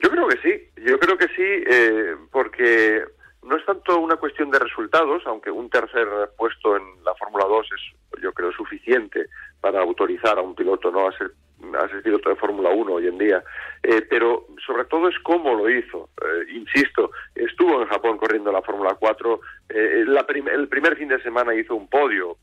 Yo 0.00 0.10
creo 0.10 0.28
que 0.28 0.36
sí, 0.42 0.82
yo 0.86 0.98
creo 0.98 1.16
que 1.16 1.28
sí, 1.28 1.64
eh, 1.70 2.16
porque 2.30 3.04
no 3.46 3.56
es 3.56 3.64
tanto 3.64 3.98
una 3.98 4.16
cuestión 4.16 4.50
de 4.50 4.58
resultados, 4.58 5.22
aunque 5.26 5.50
un 5.50 5.70
tercer 5.70 6.06
puesto 6.36 6.76
en 6.76 6.82
la 7.04 7.14
Fórmula 7.14 7.44
2 7.46 7.66
es, 7.72 8.20
yo 8.22 8.32
creo, 8.32 8.52
suficiente 8.52 9.26
para 9.60 9.80
autorizar 9.80 10.38
a 10.38 10.42
un 10.42 10.54
piloto 10.54 10.90
no 10.90 11.08
a 11.08 11.16
ser, 11.16 11.30
a 11.78 11.88
ser 11.88 12.02
piloto 12.02 12.28
de 12.28 12.36
Fórmula 12.36 12.70
1 12.70 12.92
hoy 12.92 13.06
en 13.06 13.18
día, 13.18 13.42
Eh, 13.82 14.02
pero 14.10 14.46
sobre 14.66 14.84
todo 14.86 15.08
es 15.08 15.16
cómo 15.20 15.54
lo 15.54 15.70
hizo. 15.70 16.08
Eh, 16.20 16.52
insisto, 16.54 17.12
estuvo 17.36 17.80
en 17.80 17.86
Japón 17.88 18.18
corriendo 18.18 18.50
la 18.50 18.62
Fórmula 18.62 18.96
4, 18.98 19.40
eh, 19.68 20.04
la 20.06 20.26
el 20.52 20.66
primer 20.68 20.96
fin 20.96 21.08
de 21.08 21.22
semana 21.22 21.54
hizo 21.54 21.76
un 21.76 21.88
podio, 21.88 22.36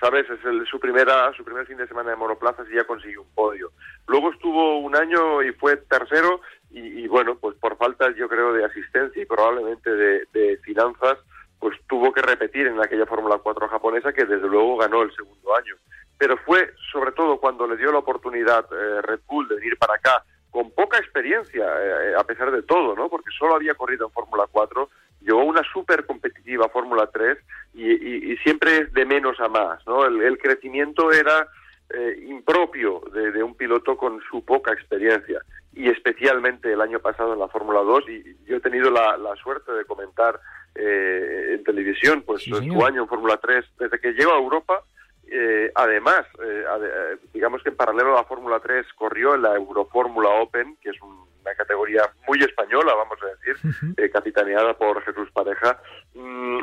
sabes, 0.00 0.28
es 0.30 0.44
el- 0.44 0.64
su 0.66 0.78
primera 0.78 1.32
su 1.36 1.42
primer 1.44 1.66
fin 1.66 1.78
de 1.78 1.88
semana 1.88 2.10
de 2.10 2.16
monoplazas 2.16 2.66
y 2.70 2.76
ya 2.76 2.84
consiguió 2.84 3.22
un 3.22 3.34
podio. 3.34 3.70
Luego 4.06 4.30
estuvo 4.30 4.78
un 4.78 4.94
año 4.94 5.42
y 5.42 5.50
fue 5.52 5.76
tercero 5.78 6.40
y, 6.70 7.06
bueno, 7.08 7.36
falta 7.84 8.10
yo 8.16 8.28
creo 8.28 8.54
de 8.54 8.64
asistencia 8.64 9.22
y 9.22 9.26
probablemente 9.26 9.90
de, 9.90 10.56
finanzas, 10.62 11.18
pues 11.58 11.76
tuvo 11.86 12.12
que 12.12 12.22
repetir 12.22 12.66
en 12.66 12.80
aquella 12.80 13.04
Fórmula 13.04 13.38
4 13.42 13.68
japonesa 13.68 14.12
que 14.12 14.24
desde 14.24 14.48
luego 14.48 14.78
ganó 14.78 15.02
el 15.02 15.14
segundo 15.14 15.54
año. 15.54 15.74
Pero 16.16 16.38
fue 16.38 16.72
sobre 16.90 17.12
todo 17.12 17.38
cuando 17.38 17.66
le 17.66 17.76
dio 17.76 17.92
la 17.92 17.98
oportunidad 17.98 18.64
eh, 18.72 19.02
Red 19.02 19.20
Bull 19.26 19.48
de 19.48 19.56
venir 19.56 19.76
para 19.76 19.96
acá 19.96 20.24
con 20.50 20.70
poca 20.70 20.96
experiencia, 20.96 21.66
eh, 21.66 22.14
a 22.16 22.24
pesar 22.24 22.50
de 22.52 22.62
todo, 22.62 22.96
¿no? 22.96 23.10
Porque 23.10 23.30
solo 23.38 23.56
había 23.56 23.74
corrido 23.74 24.06
en 24.06 24.12
Fórmula 24.12 24.46
4, 24.50 24.88
llegó 25.20 25.44
una 25.44 25.62
súper 25.70 26.06
competitiva 26.06 26.68
Fórmula 26.70 27.10
3 27.12 27.36
y, 27.74 28.36
siempre 28.38 28.78
es 28.78 28.92
de 28.92 29.04
menos 29.04 29.40
a 29.40 29.48
más, 29.48 29.86
¿no? 29.86 30.06
El, 30.06 30.38
crecimiento 30.38 31.10
era 31.12 31.48
eh, 31.90 32.24
impropio 32.28 33.02
de 33.12 33.42
un 33.42 33.54
piloto 33.54 33.96
con 33.96 34.22
su 34.30 34.44
poca 34.44 34.72
experiencia 34.72 35.40
y 35.74 35.88
especialmente 35.90 36.72
el 36.72 36.80
año 36.80 37.00
pasado 37.00 37.32
en 37.34 37.38
la 37.40 37.48
Fórmula 37.48 37.80
2 37.80 38.04
y 38.08 38.36
yo 38.44 38.56
he 38.56 38.60
tenido 38.60 38.90
la, 38.90 39.16
la 39.16 39.34
suerte 39.36 39.72
de 39.72 39.84
comentar 39.84 40.38
eh, 40.74 41.54
en 41.54 41.64
televisión 41.64 42.22
pues 42.22 42.42
su 42.70 42.84
año 42.86 43.02
en 43.02 43.08
Fórmula 43.08 43.36
3 43.38 43.64
desde 43.78 43.98
que 43.98 44.12
llegó 44.12 44.32
a 44.32 44.38
Europa 44.38 44.82
eh, 45.26 45.72
además, 45.74 46.26
eh, 46.44 47.16
digamos 47.32 47.62
que 47.62 47.70
en 47.70 47.76
paralelo 47.76 48.12
a 48.12 48.20
la 48.20 48.24
Fórmula 48.24 48.60
3 48.60 48.86
corrió 48.94 49.34
en 49.34 49.42
la 49.42 49.54
Eurofórmula 49.56 50.28
Open, 50.28 50.76
que 50.82 50.90
es 50.90 51.00
un- 51.02 51.24
una 51.40 51.54
categoría 51.56 52.02
muy 52.28 52.38
española, 52.40 52.94
vamos 52.94 53.18
a 53.22 53.26
decir, 53.36 53.56
eh, 53.96 54.10
capitaneada 54.10 54.74
por 54.74 55.02
Jesús 55.02 55.30
Pareja, 55.32 55.78
mm, 56.14 56.62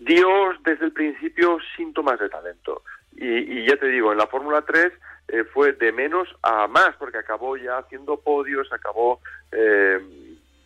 dio 0.00 0.28
desde 0.64 0.86
el 0.86 0.92
principio 0.92 1.58
síntomas 1.76 2.18
de 2.18 2.28
talento. 2.28 2.82
Y, 3.12 3.26
y 3.60 3.66
ya 3.68 3.76
te 3.76 3.86
digo, 3.88 4.10
en 4.12 4.18
la 4.18 4.26
Fórmula 4.26 4.62
3 4.62 4.92
eh, 5.28 5.44
fue 5.44 5.72
de 5.72 5.92
menos 5.92 6.28
a 6.42 6.66
más, 6.66 6.96
porque 6.98 7.18
acabó 7.18 7.56
ya 7.56 7.78
haciendo 7.78 8.18
podios, 8.18 8.72
acabó 8.72 9.20
eh, 9.52 9.98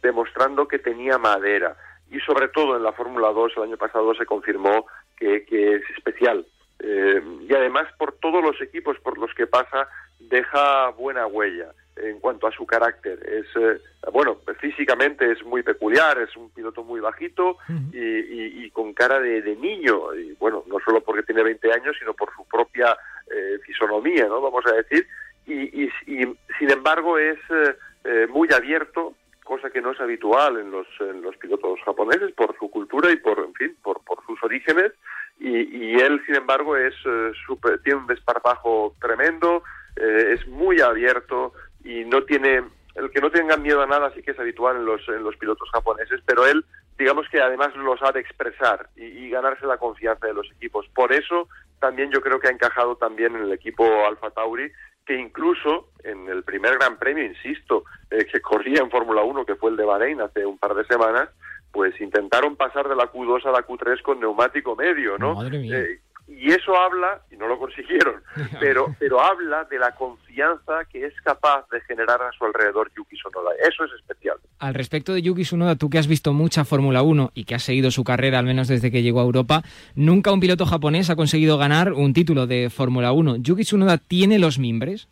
demostrando 0.02 0.68
que 0.68 0.78
tenía 0.78 1.18
madera. 1.18 1.76
Y 2.10 2.20
sobre 2.20 2.48
todo 2.48 2.76
en 2.76 2.82
la 2.82 2.92
Fórmula 2.92 3.28
2 3.28 3.52
el 3.56 3.62
año 3.64 3.76
pasado 3.76 4.14
se 4.14 4.26
confirmó 4.26 4.86
que, 5.16 5.44
que 5.44 5.76
es 5.76 5.82
especial. 5.96 6.46
Eh, 6.78 7.22
y 7.48 7.54
además 7.54 7.86
por 7.96 8.12
todos 8.12 8.42
los 8.42 8.60
equipos 8.60 8.98
por 9.00 9.18
los 9.18 9.32
que 9.34 9.46
pasa 9.46 9.88
deja 10.18 10.88
buena 10.90 11.26
huella 11.26 11.72
en 11.96 12.20
cuanto 12.20 12.46
a 12.46 12.52
su 12.52 12.64
carácter. 12.66 13.18
Es 13.28 13.46
eh, 13.56 13.80
bueno, 14.12 14.38
físicamente 14.60 15.30
es 15.30 15.44
muy 15.44 15.62
peculiar, 15.62 16.18
es 16.18 16.34
un 16.36 16.50
piloto 16.50 16.82
muy 16.84 17.00
bajito 17.00 17.58
y, 17.92 17.98
y- 17.98 18.64
y 18.64 18.70
con 18.70 18.92
cara 18.94 19.20
de, 19.20 19.42
de 19.42 19.56
niño. 19.56 20.14
Y 20.14 20.32
bueno, 20.40 20.64
no 20.66 20.78
solo 20.84 21.00
porque 21.02 21.22
tiene 21.22 21.42
20 21.42 21.72
años, 21.72 21.96
sino 21.98 22.14
por 22.14 22.30
su 22.34 22.46
propia 22.48 22.96
eh, 23.30 23.58
fisonomía, 23.64 24.26
¿no? 24.26 24.40
Vamos 24.40 24.64
a 24.66 24.72
decir. 24.72 25.06
Y, 25.46 25.84
y- 25.84 25.92
y, 26.06 26.36
sin 26.58 26.70
embargo 26.70 27.18
es 27.18 27.38
eh, 27.50 27.76
eh, 28.04 28.26
muy 28.28 28.48
abierto, 28.52 29.14
cosa 29.44 29.70
que 29.70 29.80
no 29.82 29.90
es 29.92 30.00
habitual 30.00 30.58
en 30.58 30.70
los, 30.70 30.86
en 31.00 31.20
los 31.20 31.36
pilotos 31.36 31.78
japoneses 31.84 32.32
por 32.32 32.56
su 32.58 32.70
cultura 32.70 33.10
y 33.10 33.16
por, 33.16 33.38
en 33.40 33.52
fin, 33.54 33.76
por, 33.82 34.02
por 34.04 34.24
sus 34.26 34.42
orígenes. 34.42 34.92
Y, 35.40 35.94
él, 36.00 36.22
sin 36.26 36.36
embargo, 36.36 36.76
es 36.76 36.94
eh, 37.04 37.32
súper- 37.46 37.82
tiene 37.82 37.98
un 38.00 38.06
desparpajo 38.06 38.94
tremendo, 39.00 39.62
eh, 39.96 40.34
es 40.38 40.46
muy 40.46 40.80
abierto 40.80 41.52
y 41.84 42.04
no 42.04 42.22
tiene 42.24 42.62
el 42.94 43.10
que 43.10 43.20
no 43.20 43.30
tenga 43.30 43.56
miedo 43.56 43.82
a 43.82 43.86
nada 43.86 44.12
sí 44.14 44.22
que 44.22 44.32
es 44.32 44.38
habitual 44.38 44.76
en 44.76 44.84
los 44.84 45.06
en 45.08 45.22
los 45.24 45.36
pilotos 45.36 45.68
japoneses, 45.70 46.20
pero 46.26 46.46
él 46.46 46.64
digamos 46.98 47.26
que 47.30 47.40
además 47.40 47.74
lo 47.76 47.96
sabe 47.96 48.20
expresar 48.20 48.88
y, 48.96 49.04
y 49.04 49.30
ganarse 49.30 49.66
la 49.66 49.78
confianza 49.78 50.26
de 50.26 50.34
los 50.34 50.50
equipos. 50.52 50.86
Por 50.94 51.12
eso 51.12 51.48
también 51.80 52.10
yo 52.12 52.20
creo 52.20 52.38
que 52.38 52.48
ha 52.48 52.52
encajado 52.52 52.96
también 52.96 53.34
en 53.34 53.42
el 53.42 53.52
equipo 53.52 53.84
Alfa 54.06 54.30
Tauri, 54.30 54.70
que 55.04 55.18
incluso 55.18 55.88
en 56.04 56.28
el 56.28 56.44
primer 56.44 56.74
Gran 56.74 56.96
Premio, 56.96 57.24
insisto, 57.24 57.84
eh, 58.10 58.24
que 58.30 58.40
corría 58.40 58.80
en 58.80 58.90
Fórmula 58.90 59.22
1, 59.22 59.44
que 59.44 59.56
fue 59.56 59.70
el 59.70 59.76
de 59.76 59.84
Bahrein 59.84 60.20
hace 60.20 60.46
un 60.46 60.58
par 60.58 60.74
de 60.74 60.84
semanas, 60.84 61.28
pues 61.72 61.98
intentaron 62.00 62.56
pasar 62.56 62.88
de 62.88 62.94
la 62.94 63.10
Q2 63.10 63.46
a 63.46 63.50
la 63.50 63.66
Q3 63.66 64.02
con 64.02 64.20
neumático 64.20 64.76
medio, 64.76 65.18
¿no? 65.18 65.34
Madre 65.34 65.58
mía. 65.58 65.78
Eh, 65.80 66.00
y 66.38 66.50
eso 66.50 66.76
habla, 66.76 67.20
y 67.30 67.36
no 67.36 67.46
lo 67.46 67.58
consiguieron, 67.58 68.22
pero, 68.60 68.94
pero 68.98 69.20
habla 69.20 69.64
de 69.64 69.78
la 69.78 69.94
confianza 69.94 70.84
que 70.90 71.04
es 71.06 71.14
capaz 71.22 71.68
de 71.70 71.80
generar 71.82 72.20
a 72.22 72.32
su 72.32 72.44
alrededor 72.44 72.90
Yuki 72.96 73.16
Tsunoda. 73.16 73.50
Eso 73.68 73.84
es 73.84 73.92
especial. 73.92 74.36
Al 74.58 74.74
respecto 74.74 75.12
de 75.12 75.22
Yuki 75.22 75.42
Tsunoda, 75.42 75.76
tú 75.76 75.90
que 75.90 75.98
has 75.98 76.06
visto 76.06 76.32
mucha 76.32 76.64
Fórmula 76.64 77.02
1 77.02 77.32
y 77.34 77.44
que 77.44 77.54
has 77.54 77.62
seguido 77.62 77.90
su 77.90 78.04
carrera 78.04 78.38
al 78.38 78.46
menos 78.46 78.68
desde 78.68 78.90
que 78.90 79.02
llegó 79.02 79.20
a 79.20 79.24
Europa, 79.24 79.62
nunca 79.94 80.32
un 80.32 80.40
piloto 80.40 80.66
japonés 80.66 81.10
ha 81.10 81.16
conseguido 81.16 81.58
ganar 81.58 81.92
un 81.92 82.12
título 82.12 82.46
de 82.46 82.70
Fórmula 82.70 83.12
1. 83.12 83.36
¿Yuki 83.36 83.62
Tsunoda 83.62 83.98
tiene 83.98 84.38
los 84.38 84.58
mimbres? 84.58 85.08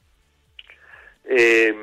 Eh, 1.25 1.75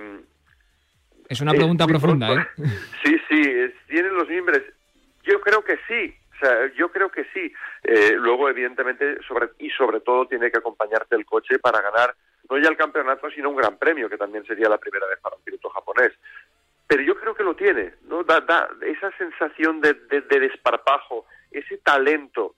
Es 1.30 1.42
una 1.42 1.54
pregunta 1.54 1.86
muy 1.86 1.92
profunda, 1.94 2.28
pronto. 2.28 2.64
¿eh? 2.64 2.70
Sí, 3.04 3.16
sí, 3.30 3.42
es- 3.42 3.74
tienen 3.88 4.14
los 4.16 4.28
mimbres. 4.28 4.64
Yo 5.24 5.40
creo 5.42 5.64
que 5.64 5.76
sí. 5.88 6.16
O 6.38 6.46
sea, 6.46 6.72
yo 6.76 6.92
creo 6.92 7.10
que 7.10 7.26
sí. 7.34 7.52
Eh, 7.84 8.12
luego, 8.16 8.48
evidentemente, 8.50 9.18
sobre, 9.28 9.50
y 9.60 9.70
sobre 9.72 10.02
todo 10.02 10.28
tiene 10.28 10.52
que 10.52 10.60
acompañarte 10.60 11.16
el 11.16 11.26
coche 11.26 11.60
para 11.60 11.82
ganar 11.82 12.14
no 12.50 12.58
ya 12.58 12.70
el 12.70 12.78
campeonato, 12.78 13.30
sino 13.32 13.50
un 13.50 13.58
gran 13.58 13.78
premio, 13.78 14.08
que 14.10 14.18
también 14.18 14.46
sería 14.46 14.70
la 14.70 14.78
primera 14.78 15.06
vez 15.08 15.20
para 15.20 15.36
un 15.36 15.42
piloto 15.44 15.70
japonés. 15.70 16.14
Pero 16.88 17.04
yo 17.04 17.20
creo 17.20 17.36
que 17.36 17.44
lo 17.44 17.56
tiene, 17.58 17.96
¿no? 18.04 18.24
Da, 18.24 18.40
da 18.40 18.70
esa 18.84 19.12
sensación 19.18 19.82
de, 19.82 19.94
de- 19.94 20.22
de 20.22 20.40
desparpajo, 20.40 21.26
ese 21.52 21.78
talento 21.80 22.56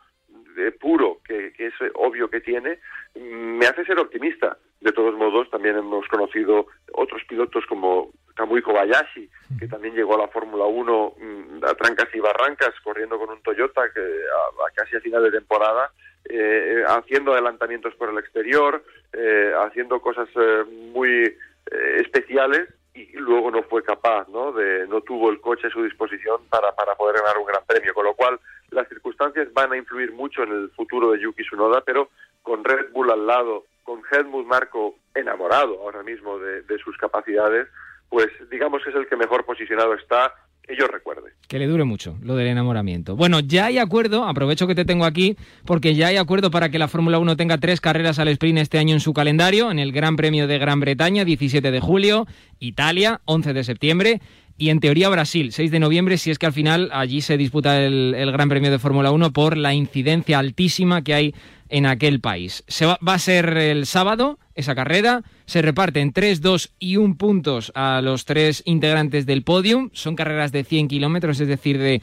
eh, 0.57 0.71
puro 0.71 1.19
que, 1.25 1.53
que 1.53 1.67
es 1.67 1.73
obvio 1.95 2.29
que 2.29 2.41
tiene, 2.41 2.79
me 3.15 3.65
hace 3.65 3.85
ser 3.85 3.99
optimista. 3.99 4.57
De 4.81 4.93
todos 4.93 5.13
modos, 5.15 5.49
también 5.49 5.77
hemos 5.77 6.07
conocido 6.07 6.67
otros 6.93 7.21
pilotos 7.27 7.65
como 7.65 8.11
Kamui 8.35 8.61
Kobayashi, 8.61 9.29
que 9.59 9.67
también 9.67 9.93
llegó 9.93 10.15
a 10.15 10.19
la 10.19 10.27
Fórmula 10.29 10.65
1 10.65 11.13
mm, 11.19 11.65
a 11.65 11.73
trancas 11.73 12.07
y 12.13 12.19
barrancas, 12.19 12.73
corriendo 12.81 13.19
con 13.19 13.29
un 13.29 13.41
Toyota 13.41 13.81
que 13.93 13.99
a, 13.99 14.65
a 14.65 14.71
casi 14.73 14.95
a 14.95 15.01
final 15.01 15.23
de 15.23 15.31
temporada, 15.31 15.91
eh, 16.29 16.83
haciendo 16.87 17.33
adelantamientos 17.33 17.93
por 17.95 18.09
el 18.09 18.17
exterior, 18.17 18.83
eh, 19.13 19.51
haciendo 19.65 19.99
cosas 19.99 20.29
eh, 20.35 20.63
muy 20.93 21.23
eh, 21.71 21.97
especiales 22.01 22.69
y 22.93 23.11
luego 23.13 23.51
no 23.51 23.63
fue 23.63 23.83
capaz, 23.83 24.27
¿no? 24.29 24.51
De, 24.51 24.87
no 24.87 25.01
tuvo 25.01 25.29
el 25.29 25.41
coche 25.41 25.67
a 25.67 25.71
su 25.71 25.83
disposición 25.83 26.41
para, 26.49 26.73
para 26.75 26.95
poder 26.95 27.17
ganar 27.21 27.37
un 27.37 27.45
gran 27.45 27.63
premio, 27.65 27.93
con 27.93 28.05
lo 28.05 28.13
cual 28.13 28.39
las 28.71 28.87
circunstancias 28.87 29.47
van 29.53 29.73
a 29.73 29.77
influir 29.77 30.11
mucho 30.11 30.43
en 30.43 30.51
el 30.51 30.69
futuro 30.71 31.11
de 31.11 31.21
Yuki 31.21 31.43
Tsunoda, 31.43 31.81
pero 31.81 32.09
con 32.41 32.63
Red 32.63 32.91
Bull 32.91 33.11
al 33.11 33.25
lado, 33.25 33.65
con 33.83 34.01
Helmut 34.11 34.45
Marko 34.45 34.95
enamorado 35.15 35.81
ahora 35.81 36.03
mismo 36.03 36.37
de, 36.39 36.61
de 36.63 36.77
sus 36.79 36.97
capacidades, 36.97 37.67
pues 38.09 38.27
digamos 38.49 38.83
que 38.83 38.89
es 38.89 38.95
el 38.95 39.07
que 39.07 39.15
mejor 39.15 39.45
posicionado 39.45 39.93
está 39.93 40.33
que 40.69 40.75
yo 40.75 40.87
recuerde. 40.87 41.31
Que 41.47 41.57
le 41.57 41.65
dure 41.65 41.83
mucho 41.83 42.15
lo 42.21 42.35
del 42.35 42.47
enamoramiento. 42.47 43.15
Bueno, 43.15 43.39
ya 43.39 43.65
hay 43.65 43.79
acuerdo, 43.79 44.25
aprovecho 44.25 44.67
que 44.67 44.75
te 44.75 44.85
tengo 44.85 45.03
aquí, 45.03 45.35
porque 45.65 45.95
ya 45.95 46.07
hay 46.07 46.17
acuerdo 46.17 46.51
para 46.51 46.69
que 46.69 46.77
la 46.77 46.87
Fórmula 46.87 47.17
1 47.17 47.35
tenga 47.37 47.57
tres 47.57 47.81
carreras 47.81 48.19
al 48.19 48.27
sprint 48.27 48.59
este 48.59 48.77
año 48.77 48.93
en 48.93 48.99
su 48.99 49.11
calendario, 49.13 49.71
en 49.71 49.79
el 49.79 49.91
Gran 49.91 50.15
Premio 50.15 50.47
de 50.47 50.59
Gran 50.59 50.79
Bretaña, 50.79 51.25
17 51.25 51.71
de 51.71 51.79
julio, 51.79 52.27
Italia, 52.59 53.21
11 53.25 53.53
de 53.53 53.63
septiembre, 53.63 54.21
y 54.59 54.69
en 54.69 54.81
teoría 54.81 55.07
Brasil, 55.09 55.53
6 55.53 55.71
de 55.71 55.79
noviembre, 55.79 56.17
si 56.17 56.31
es 56.31 56.37
que 56.37 56.45
al 56.45 56.53
final 56.53 56.89
allí 56.91 57.21
se 57.21 57.37
disputa 57.37 57.81
el, 57.81 58.31
Gran 58.33 58.49
Premio 58.49 58.69
de 58.69 58.77
Fórmula 58.77 59.09
1 59.11 59.31
por 59.31 59.57
la 59.57 59.73
incidencia 59.73 60.37
altísima 60.37 61.01
que 61.01 61.13
hay 61.13 61.35
en 61.69 61.85
aquel 61.85 62.19
país. 62.19 62.65
Se 62.67 62.85
va, 62.85 62.99
va, 63.05 63.13
a 63.13 63.19
ser 63.19 63.57
el 63.57 63.85
sábado 63.85 64.37
esa 64.55 64.75
carrera, 64.75 65.23
se 65.45 65.61
reparten 65.61 66.11
3, 66.11 66.41
2 66.41 66.73
y 66.77 66.97
1 66.97 67.15
puntos 67.15 67.71
a 67.73 68.01
los 68.03 68.25
tres 68.25 68.61
integrantes 68.65 69.25
del 69.25 69.43
podium, 69.43 69.89
son 69.93 70.17
carreras 70.17 70.51
de 70.51 70.65
100 70.65 70.89
kilómetros, 70.89 71.39
es 71.39 71.47
decir, 71.47 71.79
de 71.79 72.01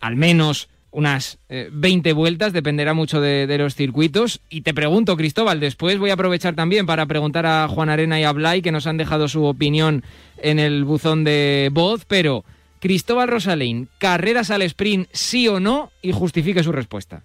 al 0.00 0.16
menos 0.16 0.68
unas 0.92 1.38
eh, 1.48 1.68
20 1.72 2.12
vueltas, 2.12 2.52
dependerá 2.52 2.94
mucho 2.94 3.20
de, 3.20 3.58
los 3.58 3.74
circuitos. 3.74 4.40
Y 4.48 4.60
te 4.62 4.74
pregunto, 4.74 5.16
Cristóbal, 5.16 5.58
después 5.58 5.98
voy 5.98 6.10
a 6.10 6.14
aprovechar 6.14 6.54
también 6.54 6.86
para 6.86 7.06
preguntar 7.06 7.46
a 7.46 7.66
Juan 7.66 7.88
Arena 7.88 8.20
y 8.20 8.24
a 8.24 8.32
Blay, 8.32 8.62
que 8.62 8.72
nos 8.72 8.86
han 8.86 8.98
dejado 8.98 9.26
su 9.26 9.44
opinión 9.44 10.04
en 10.36 10.58
el 10.58 10.84
buzón 10.84 11.24
de 11.24 11.70
voz, 11.72 12.04
pero 12.04 12.44
Cristóbal 12.80 13.28
Rosalín, 13.28 13.88
¿carreras 13.98 14.50
al 14.50 14.62
sprint 14.62 15.08
sí 15.12 15.48
o 15.48 15.60
no? 15.60 15.90
Y 16.02 16.12
justifique 16.12 16.62
su 16.62 16.72
respuesta. 16.72 17.22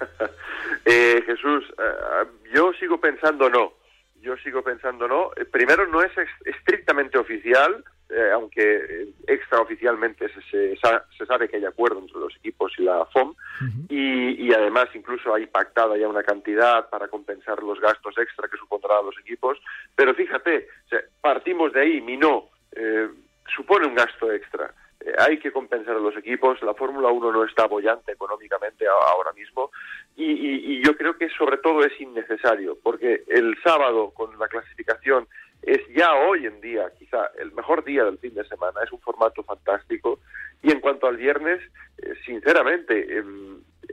eh, 0.84 1.22
Jesús, 1.24 1.64
uh, 1.78 2.26
yo 2.54 2.72
sigo 2.78 3.00
pensando 3.00 3.48
no. 3.48 3.72
Yo 4.20 4.36
sigo 4.38 4.62
pensando 4.62 5.08
no. 5.08 5.30
Eh, 5.36 5.44
primero, 5.44 5.86
no 5.86 6.02
es 6.02 6.10
estrictamente 6.44 7.18
oficial, 7.18 7.84
eh, 8.10 8.30
aunque 8.32 9.12
extraoficialmente 9.26 10.28
se, 10.28 10.42
se, 10.50 10.76
se, 11.16 11.26
sabe 11.26 11.48
que 11.48 11.56
hay 11.56 11.64
acuerdo 11.64 12.00
entre 12.00 12.18
los 12.18 12.34
equipos 12.36 12.72
y 12.78 12.82
la 12.82 13.04
FOM, 13.06 13.28
uh 13.30 13.34
-huh. 13.64 13.86
y, 13.88 14.46
y, 14.48 14.52
además 14.52 14.88
incluso 14.94 15.32
hay 15.32 15.46
pactada 15.46 15.96
ya 15.96 16.08
una 16.08 16.22
cantidad 16.24 16.88
para 16.90 17.08
compensar 17.08 17.62
los 17.62 17.80
gastos 17.80 18.18
extra 18.18 18.48
que 18.48 18.56
supondrán 18.56 19.06
los 19.06 19.18
equipos. 19.18 19.58
Pero 19.94 20.14
fíjate, 20.14 20.68
o 20.86 20.88
sea, 20.88 21.00
partimos 21.20 21.72
de 21.72 21.80
ahí, 21.82 22.00
mi 22.00 22.16
no 22.16 22.50
eh, 22.72 23.08
supone 23.54 23.86
un 23.86 23.94
gasto 23.94 24.32
extra. 24.32 24.74
Eh, 25.00 25.12
hay 25.18 25.38
que 25.38 25.52
compensar 25.52 25.96
a 25.96 26.00
los 26.00 26.16
equipos. 26.16 26.62
La 26.62 26.74
Fórmula 26.74 27.08
1 27.08 27.32
no 27.32 27.44
está 27.44 27.66
bollante 27.66 28.12
económicamente 28.12 28.86
ahora 28.86 29.32
mismo 29.32 29.70
y, 30.16 30.24
y, 30.24 30.74
y, 30.74 30.84
yo 30.84 30.96
creo 30.96 31.16
que 31.16 31.28
sobre 31.30 31.58
todo 31.58 31.84
es 31.84 31.98
innecesario 32.00 32.76
porque 32.82 33.24
el 33.28 33.56
sábado 33.62 34.10
con 34.10 34.38
la 34.38 34.48
clasificación 34.48 35.26
es 35.62 35.80
ya 35.94 36.14
hoy 36.14 36.46
en 36.46 36.60
día 36.60 36.90
quizá 36.98 37.30
el 37.38 37.52
mejor 37.52 37.84
día 37.84 38.04
del 38.04 38.18
fin 38.18 38.34
de 38.34 38.44
semana. 38.44 38.80
Es 38.82 38.92
un 38.92 39.00
formato 39.00 39.42
fantástico 39.42 40.20
y 40.62 40.70
en 40.70 40.80
cuanto 40.80 41.06
al 41.06 41.16
viernes, 41.16 41.60
eh, 41.98 42.14
sinceramente, 42.24 43.18
eh, 43.18 43.24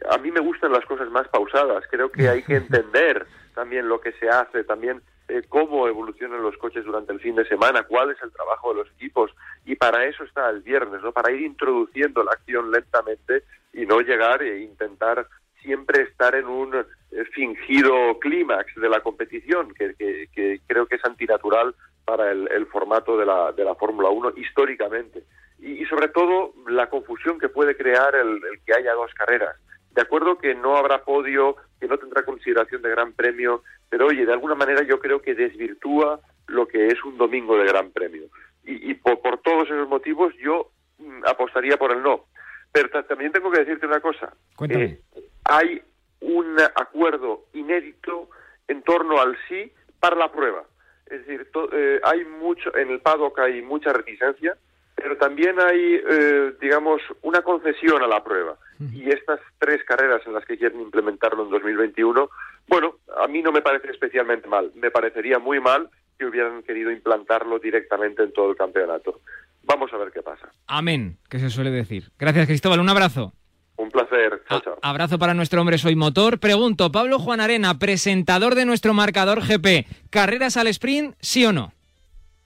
a 0.09 0.17
mí 0.17 0.31
me 0.31 0.39
gustan 0.39 0.71
las 0.71 0.85
cosas 0.85 1.09
más 1.09 1.27
pausadas. 1.27 1.83
Creo 1.89 2.11
que 2.11 2.29
hay 2.29 2.43
que 2.43 2.55
entender 2.57 3.25
también 3.53 3.87
lo 3.87 3.99
que 3.99 4.11
se 4.13 4.29
hace, 4.29 4.63
también 4.63 5.01
eh, 5.29 5.43
cómo 5.49 5.87
evolucionan 5.87 6.41
los 6.41 6.55
coches 6.57 6.85
durante 6.85 7.11
el 7.11 7.19
fin 7.19 7.35
de 7.35 7.45
semana, 7.47 7.83
cuál 7.83 8.11
es 8.11 8.21
el 8.23 8.31
trabajo 8.31 8.73
de 8.73 8.83
los 8.83 8.91
equipos 8.93 9.31
y 9.65 9.75
para 9.75 10.05
eso 10.05 10.23
está 10.23 10.49
el 10.49 10.61
viernes, 10.61 11.01
¿no? 11.01 11.11
Para 11.11 11.31
ir 11.31 11.41
introduciendo 11.41 12.23
la 12.23 12.31
acción 12.31 12.71
lentamente 12.71 13.43
y 13.73 13.85
no 13.85 13.99
llegar 13.99 14.41
e 14.41 14.61
intentar 14.61 15.27
siempre 15.61 16.03
estar 16.03 16.33
en 16.35 16.45
un 16.45 16.73
eh, 16.75 17.25
fingido 17.33 18.17
clímax 18.19 18.73
de 18.75 18.87
la 18.87 19.01
competición, 19.01 19.73
que, 19.73 19.95
que, 19.95 20.29
que, 20.33 20.61
creo 20.65 20.86
es 20.97 21.05
antinatural 21.05 21.75
para 22.05 22.31
el, 22.31 22.49
el 22.51 22.67
formato 22.67 23.17
de 23.17 23.25
la, 23.25 23.51
de 23.51 23.63
la 23.63 23.75
Fórmula 23.75 24.09
1 24.09 24.33
históricamente. 24.37 25.23
Y, 25.59 25.83
y, 25.83 25.85
sobre 25.85 26.09
todo 26.09 26.53
la 26.67 26.89
confusión 26.89 27.39
que 27.39 27.49
puede 27.49 27.75
crear 27.75 28.15
el, 28.15 28.35
el 28.35 28.61
que 28.65 28.73
haya 28.73 28.93
dos 28.93 29.11
carreras. 29.13 29.55
De 29.91 30.01
acuerdo 30.01 30.37
que 30.37 30.53
no 30.53 30.77
habrá 30.77 31.03
podio, 31.03 31.55
que 31.79 31.87
no 31.87 31.97
tendrá 31.97 32.23
consideración 32.23 32.81
de 32.81 32.89
gran 32.91 33.13
premio, 33.13 33.63
pero 33.89 34.07
oye, 34.07 34.25
de 34.25 34.33
alguna 34.33 34.55
manera 34.55 34.83
yo 34.83 34.99
creo 34.99 35.21
que 35.21 35.33
desvirtúa 35.33 36.19
lo 36.47 36.67
que 36.67 36.87
es 36.87 37.03
un 37.03 37.17
domingo 37.17 37.57
de 37.57 37.65
gran 37.65 37.91
premio. 37.91 38.25
Y, 38.63 38.91
y 38.91 38.93
por, 38.93 39.19
por, 39.21 39.41
todos 39.41 39.67
esos 39.69 39.87
motivos 39.87 40.33
yo 40.37 40.71
mm, 40.99 41.25
apostaría 41.25 41.77
por 41.77 41.91
el 41.91 42.03
no. 42.03 42.25
Pero 42.71 42.89
también 43.03 43.31
tengo 43.31 43.51
que 43.51 43.59
decirte 43.59 43.85
una 43.85 43.99
cosa. 43.99 44.33
Eh, 44.69 45.01
hay 45.45 45.81
un 46.21 46.57
acuerdo 46.75 47.45
inédito 47.53 48.29
en 48.67 48.81
torno 48.83 49.19
al 49.19 49.37
sí 49.47 49.71
para 49.99 50.15
la 50.15 50.31
prueba. 50.31 50.63
Es 51.09 51.25
decir, 51.25 51.49
to, 51.51 51.69
eh, 51.71 51.99
hay 52.03 52.25
mucho, 52.25 52.75
en 52.75 52.89
el 52.89 52.99
paddock 52.99 53.39
hay 53.39 53.61
mucha 53.61 53.93
reticencia, 53.93 54.57
pero 54.95 55.17
también 55.17 55.59
hay, 55.59 56.01
eh, 56.09 56.53
digamos, 56.59 57.01
una 57.21 57.41
concesión 57.41 58.01
a 58.01 58.07
la 58.07 58.23
prueba. 58.23 58.57
Y 58.93 59.09
estas 59.09 59.39
tres 59.57 59.83
carreras 59.85 60.21
en 60.27 60.33
las 60.33 60.45
que 60.45 60.57
quieren 60.57 60.79
implementarlo 60.81 61.43
en 61.43 61.49
2021, 61.49 62.29
bueno, 62.67 62.95
a 63.15 63.27
mí 63.27 63.41
no 63.41 63.51
me 63.51 63.61
parece 63.61 63.89
especialmente 63.89 64.47
mal. 64.47 64.71
Me 64.75 64.91
parecería 64.91 65.39
muy 65.39 65.59
mal 65.59 65.89
que 66.17 66.25
hubieran 66.25 66.61
querido 66.63 66.91
implantarlo 66.91 67.59
directamente 67.59 68.23
en 68.23 68.33
todo 68.33 68.51
el 68.51 68.57
campeonato. 68.57 69.21
Vamos 69.63 69.91
a 69.93 69.97
ver 69.97 70.11
qué 70.11 70.21
pasa. 70.21 70.49
Amén, 70.67 71.17
que 71.29 71.39
se 71.39 71.49
suele 71.49 71.71
decir. 71.71 72.11
Gracias, 72.17 72.47
Cristóbal. 72.47 72.79
Un 72.79 72.89
abrazo. 72.89 73.33
Un 73.77 73.91
placer. 73.91 74.43
Chao, 74.49 74.59
chao. 74.61 74.77
Abrazo 74.81 75.19
para 75.19 75.33
nuestro 75.33 75.61
hombre 75.61 75.77
Soy 75.77 75.95
Motor. 75.95 76.39
Pregunto, 76.39 76.91
Pablo 76.91 77.19
Juan 77.19 77.39
Arena, 77.39 77.77
presentador 77.79 78.55
de 78.55 78.65
nuestro 78.65 78.93
marcador 78.93 79.41
GP, 79.41 79.85
¿carreras 80.09 80.57
al 80.57 80.67
sprint, 80.67 81.15
sí 81.21 81.45
o 81.45 81.53
no? 81.53 81.71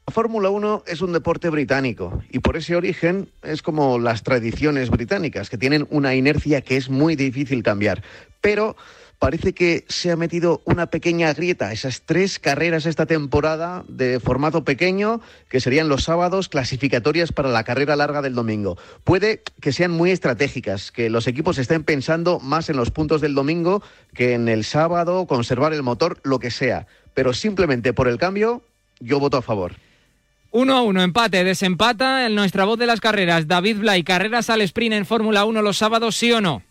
La 0.08 0.14
Fórmula 0.14 0.50
1 0.50 0.84
es 0.88 1.02
un 1.02 1.14
deporte 1.14 1.50
británico 1.50 2.22
y 2.30 2.40
por 2.40 2.58
ese 2.58 2.76
origen 2.76 3.30
es 3.44 3.62
como 3.62 3.98
las 3.98 4.24
tradiciones 4.24 4.90
británicas, 4.90 5.50
que 5.50 5.58
tienen 5.58 5.88
una 5.90 6.16
inercia 6.16 6.62
que 6.62 6.76
es 6.76 6.90
muy 6.90 7.16
difícil 7.16 7.64
cambiar. 7.64 8.04
Pero 8.42 8.76
parece 9.22 9.54
que 9.54 9.86
se 9.88 10.10
ha 10.10 10.16
metido 10.16 10.64
una 10.66 10.88
pequeña 10.88 11.32
grieta, 11.32 11.72
esas 11.72 12.02
tres 12.02 12.40
carreras 12.40 12.88
esta 12.88 13.06
temporada 13.06 13.84
de 13.88 14.20
formato 14.20 14.64
pequeño, 14.64 15.22
que 15.48 15.60
serían 15.60 15.90
los 15.90 16.06
sábados 16.06 16.50
clasificatorias 16.50 17.32
para 17.32 17.50
la 17.50 17.64
carrera 17.64 17.96
larga 17.96 18.24
del 18.24 18.34
domingo. 18.34 18.80
Puede 19.04 19.44
que 19.62 19.74
sean 19.74 19.92
muy 19.92 20.10
estratégicas, 20.10 20.92
que 20.92 21.12
los 21.12 21.28
equipos 21.28 21.60
estén 21.60 21.84
pensando 21.84 22.40
más 22.40 22.72
en 22.72 22.78
los 22.78 22.90
puntos 22.90 23.22
del 23.22 23.36
domingo 23.36 23.84
que 24.16 24.34
en 24.34 24.50
el 24.50 24.64
sábado, 24.64 25.28
conservar 25.28 25.72
el 25.74 25.84
motor, 25.84 26.20
lo 26.24 26.40
que 26.40 26.50
sea. 26.50 26.88
Pero 27.14 27.34
simplemente 27.34 27.94
por 27.94 28.08
el 28.08 28.18
cambio, 28.18 28.64
yo 29.00 29.20
voto 29.20 29.38
a 29.38 29.44
favor. 29.44 29.76
1 30.50 30.76
a 30.76 30.82
1, 30.82 31.00
empate, 31.04 31.44
desempata 31.44 32.26
en 32.26 32.34
nuestra 32.34 32.66
voz 32.66 32.80
de 32.80 32.88
las 32.88 33.00
carreras. 33.00 33.48
David 33.48 33.82
Blay, 33.82 34.02
carreras 34.02 34.50
al 34.50 34.62
sprint 34.62 34.96
en 34.96 35.06
Fórmula 35.06 35.46
1 35.46 35.62
los 35.62 35.78
sábados, 35.78 36.16
¿sí 36.16 36.32
o 36.32 36.42
no? 36.42 36.64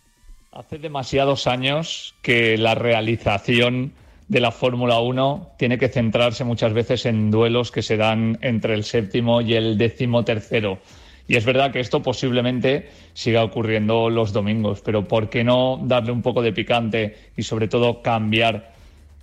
Hace 0.53 0.79
demasiados 0.79 1.47
años 1.47 2.13
que 2.21 2.57
la 2.57 2.75
realización 2.75 3.93
de 4.27 4.41
la 4.41 4.51
Fórmula 4.51 4.99
1 4.99 5.53
tiene 5.57 5.77
que 5.77 5.87
centrarse 5.87 6.43
muchas 6.43 6.73
veces 6.73 7.05
en 7.05 7.31
duelos 7.31 7.71
que 7.71 7.81
se 7.81 7.95
dan 7.95 8.37
entre 8.41 8.73
el 8.73 8.83
séptimo 8.83 9.39
y 9.39 9.53
el 9.53 9.77
décimo 9.77 10.25
tercero. 10.25 10.79
Y 11.25 11.37
es 11.37 11.45
verdad 11.45 11.71
que 11.71 11.79
esto 11.79 12.03
posiblemente 12.03 12.89
siga 13.13 13.45
ocurriendo 13.45 14.09
los 14.09 14.33
domingos, 14.33 14.81
pero 14.81 15.07
¿por 15.07 15.29
qué 15.29 15.45
no 15.45 15.79
darle 15.83 16.11
un 16.11 16.21
poco 16.21 16.41
de 16.41 16.51
picante 16.51 17.15
y 17.37 17.43
sobre 17.43 17.69
todo 17.69 18.01
cambiar 18.01 18.73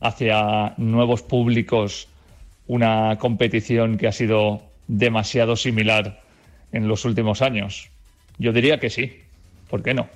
hacia 0.00 0.72
nuevos 0.78 1.20
públicos 1.20 2.08
una 2.68 3.18
competición 3.18 3.98
que 3.98 4.08
ha 4.08 4.12
sido 4.12 4.62
demasiado 4.86 5.56
similar 5.56 6.22
en 6.72 6.88
los 6.88 7.04
últimos 7.04 7.42
años? 7.42 7.90
Yo 8.38 8.54
diría 8.54 8.80
que 8.80 8.88
sí. 8.88 9.20
¿Por 9.68 9.82
qué 9.82 9.92
no? 9.92 10.08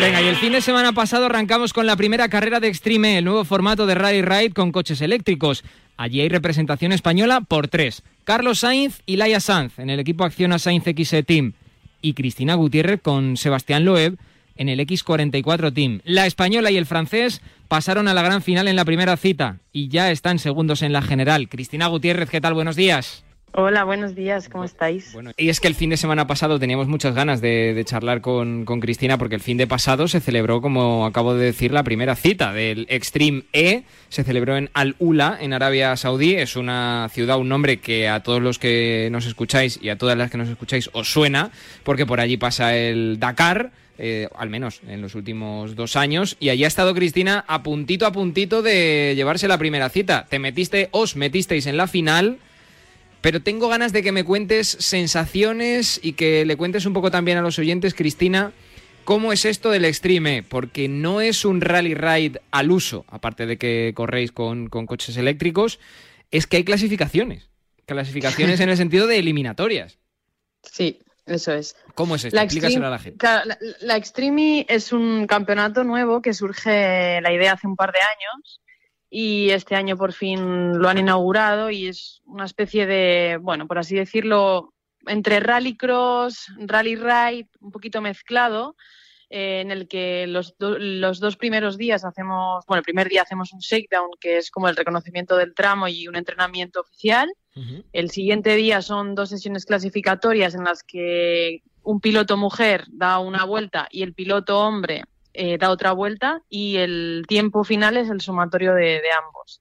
Venga, 0.00 0.22
y 0.22 0.28
el 0.28 0.36
fin 0.36 0.52
de 0.52 0.60
semana 0.60 0.92
pasado 0.92 1.26
arrancamos 1.26 1.72
con 1.72 1.84
la 1.84 1.96
primera 1.96 2.28
carrera 2.28 2.60
de 2.60 2.68
Extreme, 2.68 3.18
el 3.18 3.24
nuevo 3.24 3.44
formato 3.44 3.84
de 3.84 3.96
Rally 3.96 4.22
Ride 4.22 4.52
con 4.52 4.70
coches 4.70 5.00
eléctricos. 5.00 5.64
Allí 5.96 6.20
hay 6.20 6.28
representación 6.28 6.92
española 6.92 7.40
por 7.40 7.66
tres. 7.66 8.04
Carlos 8.22 8.60
Sainz 8.60 9.02
y 9.06 9.16
Laia 9.16 9.40
Sanz 9.40 9.80
en 9.80 9.90
el 9.90 9.98
equipo 9.98 10.22
Acciona 10.22 10.60
Sainz 10.60 10.84
XE 10.84 11.24
Team. 11.24 11.54
Y 12.00 12.14
Cristina 12.14 12.54
Gutiérrez 12.54 13.00
con 13.02 13.36
Sebastián 13.36 13.84
Loeb 13.84 14.18
en 14.54 14.68
el 14.68 14.78
X44 14.78 15.74
Team. 15.74 16.00
La 16.04 16.26
española 16.26 16.70
y 16.70 16.76
el 16.76 16.86
francés 16.86 17.42
pasaron 17.66 18.06
a 18.06 18.14
la 18.14 18.22
gran 18.22 18.40
final 18.40 18.68
en 18.68 18.76
la 18.76 18.84
primera 18.84 19.16
cita 19.16 19.58
y 19.72 19.88
ya 19.88 20.12
están 20.12 20.38
segundos 20.38 20.82
en 20.82 20.92
la 20.92 21.02
general. 21.02 21.48
Cristina 21.48 21.88
Gutiérrez, 21.88 22.30
¿qué 22.30 22.40
tal? 22.40 22.54
Buenos 22.54 22.76
días. 22.76 23.24
Hola, 23.60 23.82
buenos 23.82 24.14
días, 24.14 24.48
¿cómo 24.48 24.62
estáis? 24.62 25.16
Y 25.36 25.48
es 25.48 25.58
que 25.58 25.66
el 25.66 25.74
fin 25.74 25.90
de 25.90 25.96
semana 25.96 26.28
pasado 26.28 26.60
teníamos 26.60 26.86
muchas 26.86 27.12
ganas 27.12 27.40
de, 27.40 27.82
charlar 27.84 28.20
con, 28.20 28.64
Cristina 28.64 29.18
porque 29.18 29.34
el 29.34 29.40
fin 29.40 29.56
de 29.56 29.66
pasado 29.66 30.06
se 30.06 30.20
celebró, 30.20 30.60
como 30.60 31.04
acabo 31.04 31.34
de 31.34 31.46
decir, 31.46 31.72
la 31.72 31.82
primera 31.82 32.14
cita 32.14 32.52
del 32.52 32.86
Extreme 32.88 33.42
E. 33.52 33.82
Se 34.10 34.22
celebró 34.22 34.56
en 34.56 34.70
Al-Ula, 34.74 35.38
en 35.40 35.52
Arabia 35.54 35.96
Saudí. 35.96 36.36
Es 36.36 36.54
una 36.54 37.08
ciudad, 37.10 37.36
un 37.36 37.48
nombre 37.48 37.78
que 37.80 38.08
a 38.08 38.22
todos 38.22 38.40
los 38.40 38.60
que 38.60 39.08
nos 39.10 39.26
escucháis 39.26 39.80
y 39.82 39.88
a 39.88 39.98
todas 39.98 40.16
las 40.16 40.30
que 40.30 40.38
nos 40.38 40.48
escucháis 40.48 40.88
os 40.92 41.12
suena 41.12 41.50
porque 41.82 42.06
por 42.06 42.20
allí 42.20 42.36
pasa 42.36 42.76
el 42.76 43.18
Dakar. 43.18 43.72
Eh, 44.00 44.28
al 44.36 44.50
menos 44.50 44.82
en 44.86 45.02
los 45.02 45.16
últimos 45.16 45.74
dos 45.74 45.96
años, 45.96 46.36
y 46.38 46.50
allí 46.50 46.62
ha 46.62 46.68
estado 46.68 46.94
Cristina 46.94 47.44
a 47.48 47.64
puntito 47.64 48.06
a 48.06 48.12
puntito 48.12 48.62
de 48.62 49.14
llevarse 49.16 49.48
la 49.48 49.58
primera 49.58 49.88
cita. 49.88 50.26
Te 50.30 50.38
metiste, 50.38 50.88
os 50.92 51.16
metisteis 51.16 51.66
en 51.66 51.76
la 51.76 51.88
final, 51.88 52.38
pero 53.28 53.42
tengo 53.42 53.68
ganas 53.68 53.92
de 53.92 54.02
que 54.02 54.10
me 54.10 54.24
cuentes 54.24 54.68
sensaciones 54.80 56.00
y 56.02 56.14
que 56.14 56.46
le 56.46 56.56
cuentes 56.56 56.86
un 56.86 56.94
poco 56.94 57.10
también 57.10 57.36
a 57.36 57.42
los 57.42 57.58
oyentes, 57.58 57.92
Cristina, 57.92 58.54
cómo 59.04 59.34
es 59.34 59.44
esto 59.44 59.70
del 59.70 59.84
Extreme, 59.84 60.42
porque 60.42 60.88
no 60.88 61.20
es 61.20 61.44
un 61.44 61.60
rally 61.60 61.92
ride 61.92 62.40
al 62.52 62.70
uso, 62.70 63.04
aparte 63.06 63.44
de 63.44 63.58
que 63.58 63.92
corréis 63.94 64.32
con, 64.32 64.70
coches 64.70 65.18
eléctricos, 65.18 65.78
es 66.30 66.46
que 66.46 66.56
hay 66.56 66.64
clasificaciones. 66.64 67.50
Clasificaciones 67.84 68.60
en 68.60 68.70
el 68.70 68.78
sentido 68.78 69.06
de 69.06 69.18
eliminatorias. 69.18 69.98
Sí, 70.62 71.02
eso 71.26 71.52
es. 71.52 71.76
¿Cómo 71.94 72.14
es 72.14 72.24
esto? 72.24 72.34
La 72.34 72.44
a 72.44 72.90
la 72.90 72.98
gente. 72.98 73.26
la, 73.26 73.58
la, 73.80 73.96
Extreme 73.98 74.64
es 74.70 74.90
un 74.90 75.26
campeonato 75.26 75.84
nuevo 75.84 76.22
que 76.22 76.32
surge 76.32 77.20
la 77.20 77.30
idea 77.30 77.52
hace 77.52 77.66
un 77.66 77.76
par 77.76 77.92
de 77.92 77.98
años 77.98 78.62
y 79.10 79.50
este 79.50 79.74
año 79.74 79.96
por 79.96 80.12
fin 80.12 80.78
lo 80.78 80.88
han 80.88 80.98
inaugurado 80.98 81.70
y 81.70 81.88
es 81.88 82.20
una 82.26 82.44
especie 82.44 82.86
de, 82.86 83.38
bueno, 83.40 83.66
por 83.66 83.78
así 83.78 83.96
decirlo, 83.96 84.74
entre 85.06 85.40
rallycross, 85.40 86.46
rally 86.58 86.96
ride, 86.96 87.48
un 87.60 87.70
poquito 87.70 88.00
mezclado, 88.00 88.76
eh, 89.30 89.60
en 89.60 89.70
el 89.70 89.88
que 89.88 90.26
los, 90.26 90.54
los, 90.58 91.20
dos 91.20 91.36
primeros 91.36 91.76
días 91.76 92.04
hacemos, 92.04 92.64
bueno, 92.66 92.78
el 92.78 92.84
primer 92.84 93.08
día 93.08 93.22
hacemos 93.22 93.52
un 93.52 93.60
shakedown, 93.60 94.10
que 94.20 94.38
es 94.38 94.50
como 94.50 94.68
el 94.68 94.76
reconocimiento 94.76 95.36
del 95.36 95.54
tramo 95.54 95.88
y 95.88 96.08
un 96.08 96.16
entrenamiento 96.16 96.80
oficial. 96.80 97.28
El 97.92 98.10
siguiente 98.10 98.54
día 98.54 98.82
son 98.82 99.16
dos 99.16 99.30
sesiones 99.30 99.66
clasificatorias 99.66 100.54
en 100.54 100.62
las 100.62 100.84
que 100.84 101.64
un 101.82 102.00
piloto 102.00 102.36
mujer 102.36 102.84
da 102.88 103.18
una 103.18 103.44
vuelta 103.44 103.88
y 103.90 104.04
el 104.04 104.14
piloto 104.14 104.60
hombre 104.60 105.02
eh, 105.34 105.58
da 105.58 105.70
otra 105.70 105.92
vuelta 105.92 106.42
y 106.48 106.76
el 106.76 107.24
tiempo 107.28 107.64
final 107.64 107.96
es 107.96 108.10
el 108.10 108.20
sumatorio 108.20 108.74
de, 108.74 109.00
ambos. 109.24 109.60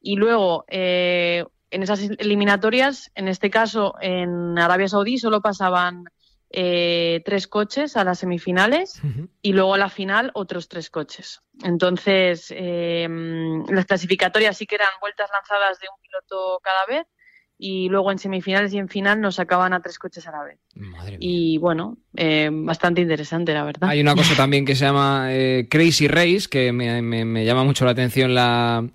Y 0.00 0.16
luego, 0.16 0.64
eh, 0.68 1.44
en 1.70 1.82
esas 1.82 2.00
eliminatorias, 2.18 3.10
en 3.14 3.28
este 3.28 3.50
caso 3.50 3.94
en 4.00 4.58
Arabia 4.58 4.88
Saudí, 4.88 5.18
solo 5.18 5.40
pasaban 5.40 6.04
eh, 6.50 7.22
tres 7.24 7.48
coches 7.48 7.96
a 7.96 8.04
las 8.04 8.20
semifinales 8.20 9.00
y 9.42 9.52
luego 9.52 9.74
a 9.74 9.78
la 9.78 9.88
final 9.88 10.30
otros 10.34 10.68
tres 10.68 10.90
coches. 10.90 11.42
Entonces, 11.64 12.54
las 12.56 13.86
clasificatorias 13.86 14.56
sí 14.56 14.66
que 14.66 14.76
eran 14.76 14.90
vueltas 15.00 15.28
lanzadas 15.32 15.80
de 15.80 15.88
un 15.92 16.00
piloto 16.00 16.60
cada 16.62 16.86
vez 16.86 17.06
y 17.58 17.88
luego 17.88 18.12
en 18.12 18.18
semifinales 18.18 18.72
y 18.74 18.78
en 18.78 18.88
final 18.88 19.20
nos 19.20 19.36
sacaban 19.36 19.72
a 19.72 19.80
tres 19.80 19.98
coches 19.98 20.26
a 20.26 20.32
la 20.32 20.44
vez. 20.44 20.58
Y 21.18 21.58
bueno, 21.58 21.96
eh, 22.14 22.50
bastante 22.52 23.00
interesante, 23.00 23.54
la 23.54 23.64
verdad. 23.64 23.88
Hay 23.88 24.00
una 24.00 24.14
cosa 24.14 24.34
también 24.36 24.64
que 24.64 24.74
se 24.74 24.84
llama 24.84 25.28
eh, 25.30 25.66
Crazy 25.70 26.08
Race, 26.08 26.48
que 26.50 26.72
me, 26.72 27.00
me, 27.00 27.44
llama 27.44 27.64
mucho 27.64 27.84
la 27.84 27.92
atención 27.92 28.34
la, 28.34 28.86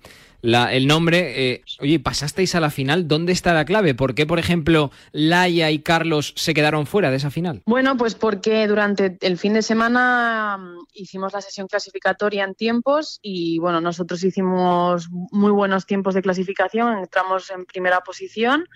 el 0.42 0.86
nombre. 0.86 1.52
Eh, 1.52 1.64
oye, 1.80 2.00
pasasteis 2.00 2.54
a 2.54 2.60
la 2.60 2.70
final, 2.70 3.08
¿dónde 3.08 3.32
está 3.32 3.54
la 3.54 3.64
clave? 3.64 3.94
¿Por 3.94 4.14
qué, 4.14 4.26
por 4.26 4.38
ejemplo, 4.38 4.90
Laia 5.12 5.70
y 5.70 5.78
Carlos 5.78 6.34
se 6.36 6.54
quedaron 6.54 6.86
fuera 6.86 7.10
de 7.10 7.16
esa 7.16 7.30
final? 7.30 7.62
Bueno, 7.66 7.96
pues 7.96 8.14
porque 8.14 8.66
durante 8.66 9.16
el 9.20 9.38
fin 9.38 9.54
de 9.54 9.62
semana 9.62 10.58
mm, 10.58 10.86
hicimos 10.94 11.32
la 11.32 11.40
sesión 11.40 11.66
clasificatoria 11.68 12.44
en 12.44 12.54
tiempos 12.54 13.18
y 13.22 13.58
bueno, 13.58 13.80
nosotros 13.80 14.22
hicimos 14.24 15.08
muy 15.10 15.52
buenos 15.52 15.86
tiempos 15.86 16.14
de 16.14 16.22
clasificación, 16.22 16.98
entramos 16.98 17.50
en 17.50 17.64
primera 17.64 18.00
posición. 18.00 18.66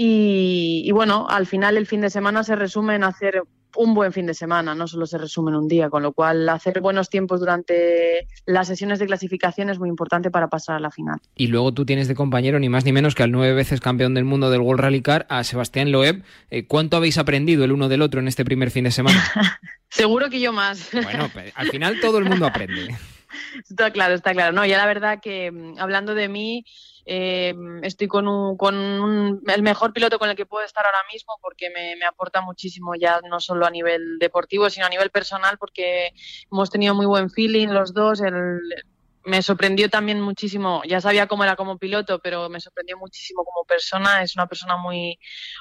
Y, 0.00 0.82
y, 0.84 0.92
bueno, 0.92 1.26
al 1.28 1.46
final 1.46 1.76
el 1.76 1.86
fin 1.86 2.00
de 2.00 2.08
semana 2.08 2.44
se 2.44 2.54
resume 2.54 2.94
en 2.94 3.02
hacer 3.02 3.42
un 3.76 3.94
buen 3.94 4.12
fin 4.12 4.26
de 4.26 4.34
semana, 4.34 4.74
no 4.74 4.86
solo 4.86 5.06
se 5.06 5.18
resume 5.18 5.50
en 5.50 5.56
un 5.56 5.68
día, 5.68 5.90
con 5.90 6.02
lo 6.02 6.12
cual 6.12 6.48
hacer 6.48 6.80
buenos 6.80 7.10
tiempos 7.10 7.40
durante 7.40 8.28
las 8.46 8.68
sesiones 8.68 8.98
de 8.98 9.06
clasificación 9.06 9.70
es 9.70 9.78
muy 9.78 9.88
importante 9.88 10.30
para 10.30 10.48
pasar 10.48 10.76
a 10.76 10.80
la 10.80 10.90
final. 10.90 11.18
Y 11.34 11.48
luego 11.48 11.72
tú 11.72 11.84
tienes 11.84 12.08
de 12.08 12.14
compañero 12.14 12.58
ni 12.58 12.68
más 12.68 12.84
ni 12.84 12.92
menos 12.92 13.14
que 13.14 13.22
al 13.24 13.32
nueve 13.32 13.54
veces 13.54 13.80
campeón 13.80 14.14
del 14.14 14.24
mundo 14.24 14.50
del 14.50 14.60
World 14.60 14.80
Rally 14.80 15.02
Car, 15.02 15.26
a 15.28 15.44
Sebastián 15.44 15.92
Loeb. 15.92 16.22
Eh, 16.50 16.66
¿Cuánto 16.66 16.96
habéis 16.96 17.18
aprendido 17.18 17.64
el 17.64 17.72
uno 17.72 17.88
del 17.88 18.02
otro 18.02 18.20
en 18.20 18.28
este 18.28 18.44
primer 18.44 18.70
fin 18.70 18.84
de 18.84 18.90
semana? 18.90 19.22
Seguro 19.90 20.30
que 20.30 20.40
yo 20.40 20.52
más. 20.52 20.90
Bueno, 20.92 21.30
al 21.54 21.68
final 21.70 22.00
todo 22.00 22.18
el 22.18 22.24
mundo 22.24 22.46
aprende. 22.46 22.96
Está 23.68 23.90
claro, 23.90 24.14
está 24.14 24.32
claro. 24.32 24.52
No, 24.52 24.64
ya 24.64 24.78
la 24.78 24.86
verdad 24.86 25.20
que 25.20 25.50
mm, 25.50 25.78
hablando 25.78 26.14
de 26.14 26.28
mí, 26.28 26.64
eh, 27.10 27.54
estoy 27.82 28.06
con, 28.06 28.28
un, 28.28 28.58
con 28.58 29.40
el 29.46 29.62
mejor 29.62 29.94
piloto 29.94 30.18
con 30.18 30.28
el 30.28 30.36
que 30.36 30.44
puedo 30.44 30.62
estar 30.62 30.84
ahora 30.84 30.98
mismo 31.10 31.38
porque 31.40 31.70
me, 31.70 32.04
aporta 32.04 32.42
muchísimo 32.42 32.94
ya 32.94 33.20
no 33.22 33.40
solo 33.40 33.64
a 33.64 33.70
nivel 33.70 34.18
deportivo, 34.18 34.68
sino 34.68 34.84
a 34.84 34.90
nivel 34.90 35.08
personal 35.10 35.56
porque 35.56 36.12
hemos 36.52 36.68
tenido 36.68 36.94
muy 36.94 37.06
buen 37.06 37.30
feeling 37.30 37.68
los 37.68 37.94
dos. 37.94 38.20
me 39.24 39.40
sorprendió 39.40 39.88
también 39.88 40.20
muchísimo, 40.20 40.82
ya 40.86 41.00
sabía 41.00 41.26
cómo 41.26 41.44
era 41.44 41.56
como 41.56 41.78
piloto, 41.78 42.18
pero 42.18 42.50
me 42.50 42.60
sorprendió 42.60 42.98
muchísimo 42.98 43.42
como 43.42 43.64
persona. 43.64 44.22
Es 44.22 44.36
una 44.36 44.46
persona 44.46 44.76
muy, 44.76 45.18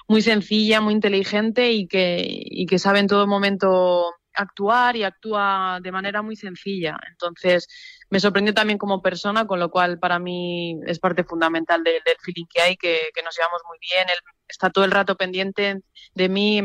muy 0.10 0.22
sencilla, 0.22 0.82
muy 0.82 0.94
inteligente 0.94 1.72
y 1.72 1.88
que, 1.88 2.26
y 2.28 2.66
que 2.66 2.78
sabe 2.78 3.00
en 3.00 3.08
todo 3.08 3.26
momento 3.26 4.14
actuar 4.34 4.96
y 4.96 5.04
actúa 5.04 5.80
de 5.82 5.92
manera 5.92 6.22
muy 6.22 6.36
sencilla. 6.36 6.98
Entonces, 7.10 7.68
me 8.10 8.20
sorprendió 8.20 8.54
también 8.54 8.78
como 8.78 9.02
persona, 9.02 9.46
con 9.48 9.60
lo 9.60 9.70
cual 9.70 10.00
para 10.00 10.20
mí 10.20 10.80
es 10.86 11.00
parte 11.00 11.24
fundamental 11.24 11.84
del 11.84 12.02
feeling 12.22 12.46
que 12.50 12.62
hay, 12.62 12.78
que, 12.78 13.00
nos 13.24 13.36
llevamos 13.36 13.62
muy 13.68 13.78
bien. 13.82 14.08
Él 14.10 14.18
está 14.48 14.70
todo 14.70 14.86
el 14.86 14.92
rato 14.92 15.18
pendiente 15.18 15.82
de 16.14 16.30
mí, 16.30 16.62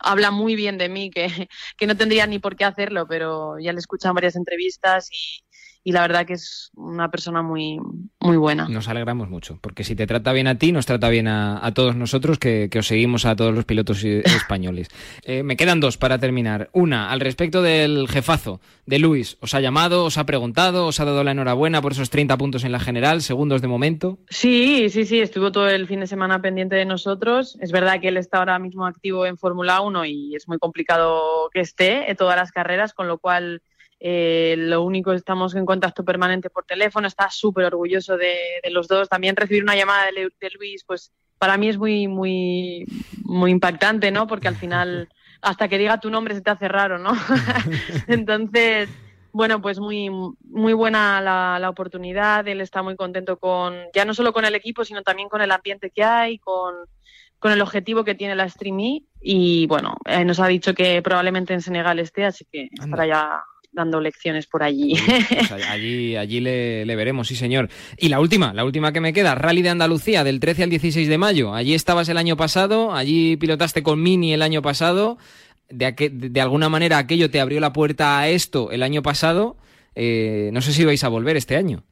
habla 0.00 0.30
muy 0.30 0.56
bien 0.56 0.78
de 0.78 0.88
mí, 0.88 1.10
que, 1.10 1.26
que 1.76 1.86
no 1.86 1.96
tendría 1.96 2.26
ni 2.26 2.38
por 2.38 2.56
qué 2.56 2.64
hacerlo, 2.64 3.06
pero 3.06 3.58
ya 3.58 3.72
le 3.72 3.78
he 3.78 3.80
escuchado 3.80 4.14
varias 4.14 4.36
entrevistas 4.36 5.08
y, 5.12 5.42
y 5.84 5.92
la 5.92 6.02
verdad 6.02 6.26
que 6.26 6.34
es 6.34 6.70
una 6.74 7.10
persona 7.10 7.42
muy, 7.42 7.78
muy 8.20 8.36
buena. 8.36 8.68
Nos 8.68 8.88
alegramos 8.88 9.28
mucho, 9.30 9.58
porque 9.60 9.84
si 9.84 9.94
te 9.96 10.06
trata 10.06 10.32
bien 10.32 10.46
a 10.46 10.58
ti, 10.58 10.72
nos 10.72 10.86
trata 10.86 11.08
bien 11.08 11.28
a, 11.28 11.72
todos 11.74 11.96
nosotros 11.96 12.38
que, 12.38 12.68
os 12.78 12.86
seguimos 12.86 13.24
a 13.24 13.36
todos 13.36 13.54
los 13.54 13.64
pilotos 13.64 14.04
españoles. 14.04 14.88
Eh, 15.22 15.42
me 15.42 15.56
quedan 15.56 15.80
dos 15.80 15.96
para 15.96 16.18
terminar. 16.18 16.68
Una, 16.72 17.10
al 17.10 17.20
respecto 17.20 17.62
del 17.62 18.08
jefazo 18.08 18.60
de 18.86 18.98
Luis, 18.98 19.38
¿os 19.40 19.54
ha 19.54 19.60
llamado, 19.60 20.04
os 20.04 20.18
ha 20.18 20.26
preguntado, 20.26 20.86
os 20.86 21.00
ha 21.00 21.04
dado 21.04 21.24
la 21.24 21.32
enhorabuena 21.32 21.80
por 21.80 21.92
esos 21.92 22.10
30 22.10 22.36
puntos 22.36 22.64
en 22.64 22.72
la 22.72 22.80
general, 22.80 23.22
segundos 23.22 23.62
de 23.62 23.68
momento? 23.68 24.18
Sí, 24.28 24.88
sí, 24.90 25.04
sí, 25.04 25.20
estuvo 25.20 25.52
todo 25.52 25.68
el 25.68 25.86
fin 25.86 26.00
de 26.00 26.06
semana 26.06 26.42
pendiente 26.42 26.76
de 26.76 26.84
nosotros. 26.84 27.56
Es 27.60 27.72
verdad 27.72 28.00
que 28.00 28.08
él 28.08 28.16
está 28.16 28.38
ahora 28.38 28.58
mismo 28.58 28.86
activo 28.86 29.26
en 29.26 29.38
Fórmula 29.38 29.80
1 29.80 30.04
y 30.06 30.34
es 30.34 30.48
muy 30.48 30.58
complicado 30.58 31.48
que 31.52 31.60
esté 31.60 32.10
en 32.10 32.16
todas 32.16 32.36
las 32.36 32.52
carreras, 32.52 32.92
con 32.94 33.08
lo 33.08 33.18
cual 33.18 33.62
eh, 34.00 34.54
lo 34.56 34.82
único 34.82 35.12
estamos 35.12 35.54
en 35.54 35.66
contacto 35.66 36.04
permanente 36.04 36.50
por 36.50 36.64
teléfono, 36.64 37.08
está 37.08 37.30
súper 37.30 37.64
orgulloso 37.64 38.16
de, 38.16 38.36
los 38.70 38.86
dos. 38.86 39.08
También 39.08 39.36
recibir 39.36 39.62
una 39.62 39.76
llamada 39.76 40.06
de, 40.06 40.50
Luis, 40.58 40.84
pues 40.86 41.12
para 41.38 41.56
mí 41.56 41.68
es 41.68 41.78
muy, 41.78 42.06
muy, 42.08 42.86
muy 43.24 43.50
impactante, 43.50 44.10
¿no? 44.10 44.26
Porque 44.26 44.48
al 44.48 44.56
final, 44.56 45.08
hasta 45.40 45.68
que 45.68 45.78
diga 45.78 46.00
tu 46.00 46.10
nombre 46.10 46.34
se 46.34 46.42
te 46.42 46.50
hace 46.50 46.68
raro, 46.68 46.98
¿no? 46.98 47.12
Entonces, 48.06 48.88
bueno, 49.32 49.60
pues 49.60 49.80
muy, 49.80 50.10
muy 50.44 50.72
buena 50.72 51.20
la, 51.20 51.58
la, 51.60 51.70
oportunidad. 51.70 52.46
Él 52.46 52.60
está 52.60 52.82
muy 52.82 52.96
contento 52.96 53.36
con, 53.38 53.76
ya 53.94 54.04
no 54.04 54.14
solo 54.14 54.32
con 54.32 54.44
el 54.44 54.54
equipo, 54.54 54.84
sino 54.84 55.02
también 55.02 55.28
con 55.28 55.40
el 55.42 55.50
ambiente 55.50 55.90
que 55.90 56.04
hay, 56.04 56.38
con, 56.38 56.74
con 57.38 57.52
el 57.52 57.60
objetivo 57.60 58.04
que 58.04 58.14
tiene 58.14 58.36
la 58.36 58.48
Streamy. 58.48 59.06
Y 59.20 59.66
bueno, 59.66 59.96
eh, 60.04 60.24
nos 60.24 60.38
ha 60.40 60.46
dicho 60.46 60.74
que 60.74 61.02
probablemente 61.02 61.52
en 61.52 61.62
Senegal 61.62 61.98
esté, 61.98 62.24
así 62.24 62.46
que 62.50 62.68
estará 62.72 63.06
ya 63.06 63.42
dando 63.78 64.00
lecciones 64.00 64.46
por 64.46 64.62
allí. 64.62 64.94
Pues 65.48 65.50
allí 65.70 66.16
allí 66.16 66.40
le, 66.40 66.84
veremos, 66.96 67.28
sí 67.28 67.36
señor. 67.36 67.70
Y 67.96 68.08
la 68.08 68.20
última, 68.20 68.52
la 68.52 68.64
última 68.64 68.92
que 68.92 69.00
me 69.00 69.12
queda, 69.12 69.34
Rally 69.34 69.62
de 69.62 69.70
Andalucía, 69.70 70.24
del 70.24 70.40
13 70.40 70.64
al 70.64 70.70
16 70.70 71.08
de 71.08 71.16
mayo. 71.16 71.54
Allí 71.54 71.74
estabas 71.74 72.08
el 72.08 72.18
año 72.18 72.36
pasado, 72.36 72.92
allí 72.92 73.36
pilotaste 73.36 73.82
con 73.82 74.02
Mini 74.02 74.34
el 74.34 74.42
año 74.42 74.60
pasado. 74.60 75.16
De, 75.70 75.92
de 75.92 76.40
alguna 76.40 76.68
manera 76.68 76.98
aquello 76.98 77.30
te 77.30 77.40
abrió 77.40 77.60
la 77.60 77.72
puerta 77.72 78.18
a 78.18 78.28
esto 78.28 78.70
el 78.72 78.82
año 78.82 79.02
pasado. 79.02 79.56
Eh, 79.94 80.50
no 80.52 80.60
sé 80.60 80.72
si 80.72 80.84
vais 80.84 81.02
a 81.04 81.08
volver 81.08 81.36
este 81.36 81.56
año. 81.56 81.84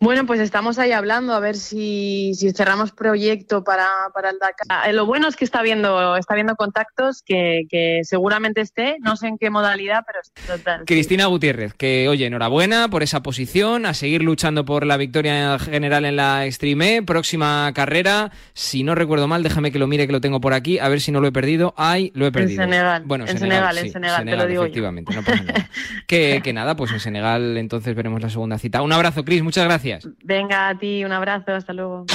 Bueno, 0.00 0.26
pues 0.26 0.38
estamos 0.38 0.78
ahí 0.78 0.92
hablando 0.92 1.34
a 1.34 1.40
ver 1.40 1.56
si, 1.56 2.32
si 2.34 2.52
cerramos 2.52 2.92
proyecto 2.92 3.64
para, 3.64 3.88
para, 4.14 4.30
el 4.30 4.38
Dakar. 4.38 4.88
Eh, 4.88 4.92
lo 4.92 5.06
bueno 5.06 5.26
es 5.26 5.34
que 5.34 5.44
está 5.44 5.60
viendo, 5.60 6.16
está 6.16 6.36
viendo 6.36 6.54
contactos 6.54 7.22
que, 7.26 7.62
que, 7.68 8.02
seguramente 8.04 8.60
esté, 8.60 8.98
no 9.00 9.16
sé 9.16 9.26
en 9.26 9.38
qué 9.38 9.50
modalidad, 9.50 10.04
pero 10.06 10.20
total. 10.56 10.84
Cristina 10.86 11.26
Gutiérrez, 11.26 11.74
que 11.74 12.08
oye, 12.08 12.26
enhorabuena 12.26 12.88
por 12.88 13.02
esa 13.02 13.24
posición, 13.24 13.86
a 13.86 13.94
seguir 13.94 14.22
luchando 14.22 14.64
por 14.64 14.86
la 14.86 14.96
victoria 14.96 15.58
general 15.58 16.04
en 16.04 16.14
la 16.14 16.46
Extreme, 16.46 17.02
próxima 17.02 17.72
carrera, 17.74 18.30
si 18.54 18.84
no 18.84 18.94
recuerdo 18.94 19.26
mal, 19.26 19.42
déjame 19.42 19.72
que 19.72 19.80
lo 19.80 19.88
mire 19.88 20.06
que 20.06 20.12
lo 20.12 20.20
tengo 20.20 20.40
por 20.40 20.54
aquí, 20.54 20.78
a 20.78 20.88
ver 20.88 21.00
si 21.00 21.10
no 21.10 21.20
lo 21.20 21.26
he 21.26 21.32
perdido. 21.32 21.74
Ay, 21.76 22.12
lo 22.14 22.24
he 22.24 22.30
perdido. 22.30 22.62
En 22.62 22.70
Senegal. 22.70 23.02
Bueno, 23.04 23.24
en 23.26 23.36
Senegal, 23.36 23.74
Senegal, 23.74 23.78
en 23.78 23.92
Senegal, 23.92 24.24
te 24.24 24.36
lo 24.36 24.46
digo 24.46 24.62
efectivamente, 24.62 25.12
no 25.12 25.22
pasa 25.24 25.42
nada. 25.42 25.68
que, 26.06 26.40
que 26.44 26.52
nada, 26.52 26.76
pues 26.76 26.92
en 26.92 27.00
Senegal 27.00 27.56
entonces 27.56 27.96
veremos 27.96 28.22
la 28.22 28.30
segunda 28.30 28.58
cita. 28.58 28.80
Un 28.80 28.92
abrazo, 28.92 29.24
Cris, 29.24 29.42
muchas 29.42 29.64
gracias. 29.64 29.87
Venga, 30.22 30.68
a 30.68 30.78
ti, 30.78 31.04
un 31.04 31.12
abrazo, 31.12 31.52
hasta 31.52 31.72
luego. 31.72 32.06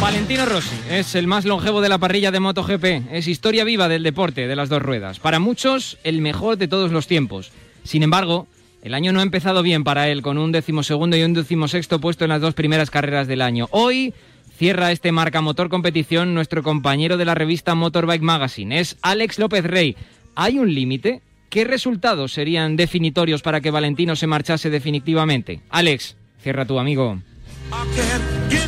Valentino 0.00 0.46
Rossi 0.46 0.76
es 0.90 1.16
el 1.16 1.26
más 1.26 1.44
longevo 1.44 1.80
de 1.80 1.88
la 1.88 1.98
parrilla 1.98 2.30
de 2.30 2.38
MotoGP. 2.38 3.10
Es 3.10 3.26
historia 3.26 3.64
viva 3.64 3.88
del 3.88 4.04
deporte 4.04 4.46
de 4.46 4.54
las 4.54 4.68
dos 4.68 4.80
ruedas. 4.80 5.18
Para 5.18 5.40
muchos, 5.40 5.98
el 6.04 6.20
mejor 6.20 6.56
de 6.56 6.68
todos 6.68 6.92
los 6.92 7.08
tiempos. 7.08 7.50
Sin 7.82 8.04
embargo, 8.04 8.46
el 8.82 8.94
año 8.94 9.12
no 9.12 9.18
ha 9.18 9.24
empezado 9.24 9.62
bien 9.62 9.82
para 9.82 10.08
él, 10.08 10.22
con 10.22 10.38
un 10.38 10.52
decimosegundo 10.52 11.16
y 11.16 11.24
un 11.24 11.34
decimosexto 11.34 12.00
puesto 12.00 12.24
en 12.24 12.30
las 12.30 12.40
dos 12.40 12.54
primeras 12.54 12.90
carreras 12.90 13.26
del 13.26 13.42
año. 13.42 13.66
Hoy 13.72 14.14
cierra 14.56 14.92
este 14.92 15.10
marca 15.10 15.40
motor 15.40 15.68
competición 15.68 16.32
nuestro 16.32 16.62
compañero 16.62 17.16
de 17.16 17.24
la 17.24 17.34
revista 17.34 17.74
Motorbike 17.74 18.22
Magazine. 18.22 18.78
Es 18.78 18.96
Alex 19.02 19.40
López 19.40 19.64
Rey. 19.64 19.96
¿Hay 20.36 20.60
un 20.60 20.72
límite? 20.72 21.22
¿Qué 21.48 21.64
resultados 21.64 22.32
serían 22.32 22.76
definitorios 22.76 23.40
para 23.40 23.60
que 23.60 23.70
Valentino 23.70 24.16
se 24.16 24.26
marchase 24.26 24.68
definitivamente? 24.68 25.62
Alex, 25.70 26.16
cierra 26.42 26.66
tu 26.66 26.78
amigo. 26.78 27.22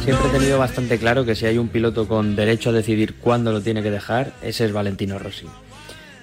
Siempre 0.02 0.28
he 0.28 0.38
tenido 0.38 0.58
bastante 0.58 0.98
claro 0.98 1.26
que 1.26 1.34
si 1.34 1.44
hay 1.44 1.58
un 1.58 1.68
piloto 1.68 2.08
con 2.08 2.36
derecho 2.36 2.70
a 2.70 2.72
decidir 2.72 3.14
cuándo 3.14 3.52
lo 3.52 3.60
tiene 3.60 3.82
que 3.82 3.90
dejar, 3.90 4.32
ese 4.42 4.64
es 4.64 4.72
Valentino 4.72 5.18
Rossi. 5.18 5.46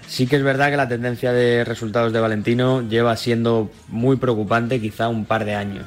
Sí 0.08 0.26
que 0.26 0.38
es 0.38 0.44
verdad 0.44 0.72
que 0.72 0.78
la 0.78 0.88
tendencia 0.88 1.32
de 1.32 1.64
resultados 1.64 2.12
de 2.12 2.20
Valentino 2.20 2.82
lleva 2.88 3.16
siendo 3.18 3.70
muy 3.88 4.16
preocupante 4.16 4.82
quizá 4.82 5.10
un 5.10 5.26
par 5.26 5.46
de 5.46 5.54
años 5.54 5.86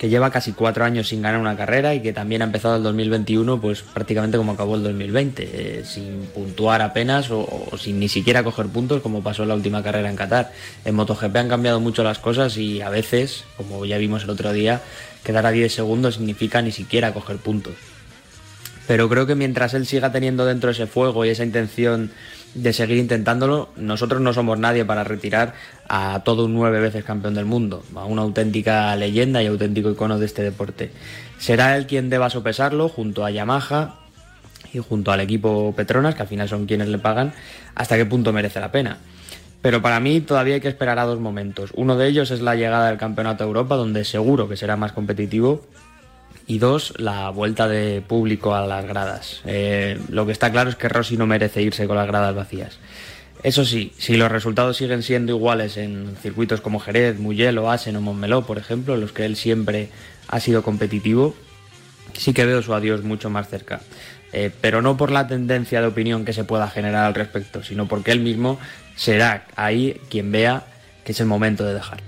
que 0.00 0.08
lleva 0.08 0.30
casi 0.30 0.52
cuatro 0.52 0.86
años 0.86 1.08
sin 1.08 1.20
ganar 1.20 1.38
una 1.38 1.58
carrera 1.58 1.94
y 1.94 2.00
que 2.00 2.14
también 2.14 2.40
ha 2.40 2.46
empezado 2.46 2.76
el 2.76 2.82
2021 2.82 3.60
pues 3.60 3.82
prácticamente 3.82 4.38
como 4.38 4.52
acabó 4.52 4.76
el 4.76 4.82
2020, 4.82 5.42
eh, 5.52 5.84
sin 5.84 6.22
puntuar 6.34 6.80
apenas 6.80 7.30
o, 7.30 7.68
sin 7.78 8.00
ni 8.00 8.08
siquiera 8.08 8.42
coger 8.42 8.68
puntos 8.68 9.02
como 9.02 9.22
pasó 9.22 9.42
en 9.42 9.50
la 9.50 9.56
última 9.56 9.82
carrera 9.82 10.08
en 10.08 10.16
Qatar. 10.16 10.52
En 10.86 10.94
MotoGP 10.94 11.36
han 11.36 11.50
cambiado 11.50 11.80
mucho 11.80 12.02
las 12.02 12.18
cosas 12.18 12.56
y 12.56 12.80
a 12.80 12.88
veces, 12.88 13.44
como 13.58 13.84
ya 13.84 13.98
vimos 13.98 14.24
el 14.24 14.30
otro 14.30 14.54
día, 14.54 14.80
quedar 15.22 15.44
a 15.44 15.50
10 15.50 15.70
segundos 15.70 16.14
significa 16.14 16.62
ni 16.62 16.72
siquiera 16.72 17.12
coger 17.12 17.36
puntos. 17.36 17.74
Pero 18.86 19.06
creo 19.10 19.26
que 19.26 19.34
mientras 19.34 19.74
él 19.74 19.86
siga 19.86 20.12
teniendo 20.12 20.46
dentro 20.46 20.70
ese 20.70 20.86
fuego 20.86 21.26
y 21.26 21.28
esa 21.28 21.44
intención 21.44 22.10
de 22.54 22.72
seguir 22.72 22.98
intentándolo. 22.98 23.68
Nosotros 23.76 24.20
no 24.20 24.32
somos 24.32 24.58
nadie 24.58 24.84
para 24.84 25.04
retirar 25.04 25.54
a 25.88 26.22
todo 26.24 26.46
un 26.46 26.54
nueve 26.54 26.80
veces 26.80 27.04
campeón 27.04 27.34
del 27.34 27.44
mundo, 27.44 27.82
a 27.94 28.04
una 28.04 28.22
auténtica 28.22 28.94
leyenda 28.96 29.42
y 29.42 29.46
auténtico 29.46 29.90
icono 29.90 30.18
de 30.18 30.26
este 30.26 30.42
deporte. 30.42 30.90
Será 31.38 31.76
él 31.76 31.86
quien 31.86 32.10
deba 32.10 32.30
sopesarlo 32.30 32.88
junto 32.88 33.24
a 33.24 33.30
Yamaha 33.30 33.96
y 34.72 34.78
junto 34.78 35.12
al 35.12 35.20
equipo 35.20 35.72
Petronas, 35.76 36.14
que 36.14 36.22
al 36.22 36.28
final 36.28 36.48
son 36.48 36.66
quienes 36.66 36.88
le 36.88 36.98
pagan, 36.98 37.32
hasta 37.74 37.96
qué 37.96 38.06
punto 38.06 38.32
merece 38.32 38.60
la 38.60 38.72
pena. 38.72 38.98
Pero 39.62 39.82
para 39.82 40.00
mí 40.00 40.20
todavía 40.20 40.54
hay 40.54 40.60
que 40.60 40.68
esperar 40.68 40.98
a 40.98 41.04
dos 41.04 41.20
momentos. 41.20 41.70
Uno 41.74 41.96
de 41.96 42.08
ellos 42.08 42.30
es 42.30 42.40
la 42.40 42.54
llegada 42.54 42.88
del 42.88 42.96
Campeonato 42.96 43.44
de 43.44 43.48
Europa, 43.48 43.76
donde 43.76 44.04
seguro 44.04 44.48
que 44.48 44.56
será 44.56 44.76
más 44.76 44.92
competitivo 44.92 45.62
y 46.50 46.58
dos, 46.58 46.94
la 46.96 47.30
vuelta 47.30 47.68
de 47.68 48.02
público 48.02 48.56
a 48.56 48.66
las 48.66 48.84
gradas. 48.84 49.40
Eh, 49.44 50.00
lo 50.08 50.26
que 50.26 50.32
está 50.32 50.50
claro 50.50 50.68
es 50.68 50.74
que 50.74 50.88
Rossi 50.88 51.16
no 51.16 51.24
merece 51.24 51.62
irse 51.62 51.86
con 51.86 51.96
las 51.96 52.08
gradas 52.08 52.34
vacías. 52.34 52.80
Eso 53.44 53.64
sí, 53.64 53.92
si 53.98 54.16
los 54.16 54.32
resultados 54.32 54.76
siguen 54.76 55.04
siendo 55.04 55.30
iguales 55.30 55.76
en 55.76 56.16
circuitos 56.20 56.60
como 56.60 56.80
Jerez, 56.80 57.20
Mugello, 57.20 57.70
Asen 57.70 57.94
o 57.94 58.00
Montmeló, 58.00 58.44
por 58.46 58.58
ejemplo, 58.58 58.94
en 58.94 59.00
los 59.00 59.12
que 59.12 59.26
él 59.26 59.36
siempre 59.36 59.90
ha 60.26 60.40
sido 60.40 60.64
competitivo, 60.64 61.36
sí 62.14 62.32
que 62.32 62.44
veo 62.44 62.62
su 62.62 62.74
adiós 62.74 63.04
mucho 63.04 63.30
más 63.30 63.48
cerca. 63.48 63.80
Eh, 64.32 64.50
pero 64.60 64.82
no 64.82 64.96
por 64.96 65.12
la 65.12 65.28
tendencia 65.28 65.80
de 65.80 65.86
opinión 65.86 66.24
que 66.24 66.32
se 66.32 66.42
pueda 66.42 66.68
generar 66.68 67.04
al 67.04 67.14
respecto, 67.14 67.62
sino 67.62 67.86
porque 67.86 68.10
él 68.10 68.18
mismo 68.18 68.58
será 68.96 69.46
ahí 69.54 70.00
quien 70.10 70.32
vea 70.32 70.64
que 71.04 71.12
es 71.12 71.20
el 71.20 71.26
momento 71.26 71.64
de 71.64 71.74
dejar. 71.74 72.00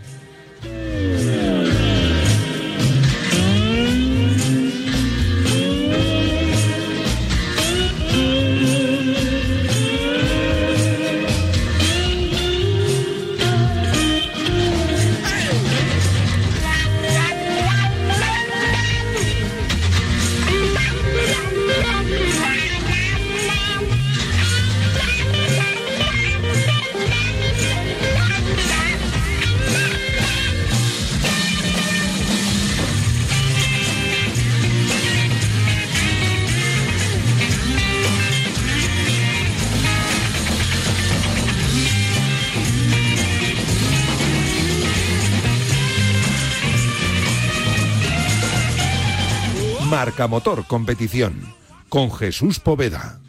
Marca 50.05 50.27
Motor 50.27 50.67
Competición 50.67 51.55
con 51.89 52.11
Jesús 52.11 52.59
Poveda. 52.59 53.21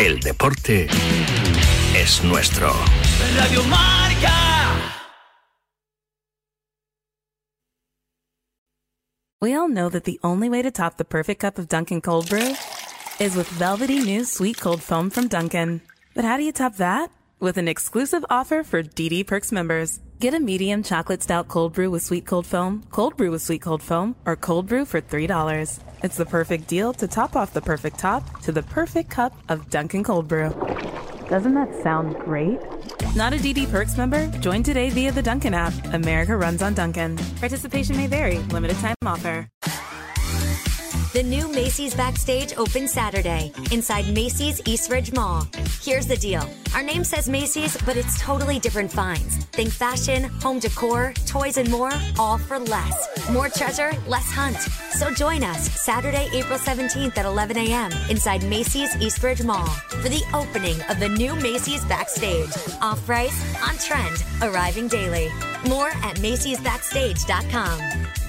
El 0.00 0.18
deporte 0.18 0.88
es 1.94 2.24
nuestro. 2.24 2.72
Radio 3.36 3.62
Marca. 3.66 4.32
We 9.40 9.54
all 9.54 9.68
know 9.68 9.88
that 9.88 10.02
the 10.02 10.18
only 10.24 10.48
way 10.48 10.62
to 10.62 10.72
top 10.72 10.96
the 10.96 11.04
perfect 11.04 11.42
cup 11.42 11.58
of 11.58 11.68
Dunkin' 11.68 12.00
cold 12.00 12.28
brew 12.28 12.56
is 13.20 13.36
with 13.36 13.46
velvety 13.50 14.00
new 14.00 14.24
sweet 14.24 14.58
cold 14.58 14.82
foam 14.82 15.10
from 15.10 15.28
Dunkin'. 15.28 15.80
But 16.16 16.24
how 16.24 16.36
do 16.36 16.42
you 16.42 16.50
top 16.50 16.78
that? 16.78 17.12
With 17.38 17.56
an 17.56 17.68
exclusive 17.68 18.24
offer 18.30 18.62
for 18.62 18.82
DD 18.82 19.26
Perks 19.26 19.52
members. 19.52 20.00
Get 20.18 20.34
a 20.34 20.40
medium 20.40 20.82
chocolate 20.82 21.22
stout 21.22 21.48
cold 21.48 21.74
brew 21.74 21.90
with 21.90 22.02
sweet 22.02 22.24
cold 22.26 22.46
foam, 22.46 22.84
cold 22.90 23.16
brew 23.16 23.30
with 23.30 23.42
sweet 23.42 23.60
cold 23.60 23.82
foam, 23.82 24.16
or 24.24 24.36
cold 24.36 24.66
brew 24.66 24.84
for 24.84 25.00
$3. 25.00 25.78
It's 26.02 26.16
the 26.16 26.26
perfect 26.26 26.68
deal 26.68 26.92
to 26.94 27.06
top 27.06 27.36
off 27.36 27.52
the 27.52 27.60
perfect 27.60 27.98
top 27.98 28.40
to 28.42 28.52
the 28.52 28.62
perfect 28.62 29.10
cup 29.10 29.34
of 29.48 29.68
Dunkin' 29.70 30.04
Cold 30.04 30.28
Brew. 30.28 30.50
Doesn't 31.28 31.54
that 31.54 31.82
sound 31.82 32.16
great? 32.20 32.60
Not 33.14 33.32
a 33.32 33.36
DD 33.36 33.70
Perks 33.70 33.96
member? 33.96 34.26
Join 34.38 34.62
today 34.62 34.90
via 34.90 35.12
the 35.12 35.22
Dunkin' 35.22 35.54
app. 35.54 35.74
America 35.92 36.36
runs 36.36 36.62
on 36.62 36.74
Dunkin'. 36.74 37.16
Participation 37.40 37.96
may 37.96 38.06
vary. 38.06 38.38
Limited 38.50 38.76
time 38.78 38.94
offer. 39.04 39.48
The 41.16 41.22
new 41.22 41.50
Macy's 41.50 41.94
Backstage 41.94 42.52
opens 42.58 42.92
Saturday 42.92 43.50
inside 43.72 44.12
Macy's 44.12 44.60
Eastridge 44.66 45.14
Mall. 45.14 45.48
Here's 45.80 46.06
the 46.06 46.18
deal. 46.18 46.46
Our 46.74 46.82
name 46.82 47.04
says 47.04 47.26
Macy's, 47.26 47.74
but 47.86 47.96
it's 47.96 48.20
totally 48.20 48.58
different 48.58 48.92
finds. 48.92 49.36
Think 49.46 49.70
fashion, 49.70 50.24
home 50.24 50.58
decor, 50.58 51.14
toys, 51.24 51.56
and 51.56 51.70
more, 51.70 51.90
all 52.18 52.36
for 52.36 52.58
less. 52.58 53.30
More 53.30 53.48
treasure, 53.48 53.92
less 54.06 54.30
hunt. 54.30 54.58
So 54.92 55.10
join 55.10 55.42
us 55.42 55.72
Saturday, 55.80 56.28
April 56.34 56.58
17th 56.58 57.16
at 57.16 57.24
11 57.24 57.56
a.m. 57.56 57.92
inside 58.10 58.44
Macy's 58.44 58.94
Eastridge 58.96 59.42
Mall 59.42 59.68
for 60.02 60.10
the 60.10 60.22
opening 60.34 60.78
of 60.90 61.00
the 61.00 61.08
new 61.08 61.34
Macy's 61.36 61.82
Backstage. 61.86 62.52
Off 62.82 63.02
price, 63.06 63.42
on 63.66 63.74
trend, 63.78 64.22
arriving 64.42 64.86
daily. 64.86 65.30
More 65.66 65.88
at 65.88 66.16
Macy'sBackstage.com. 66.16 68.25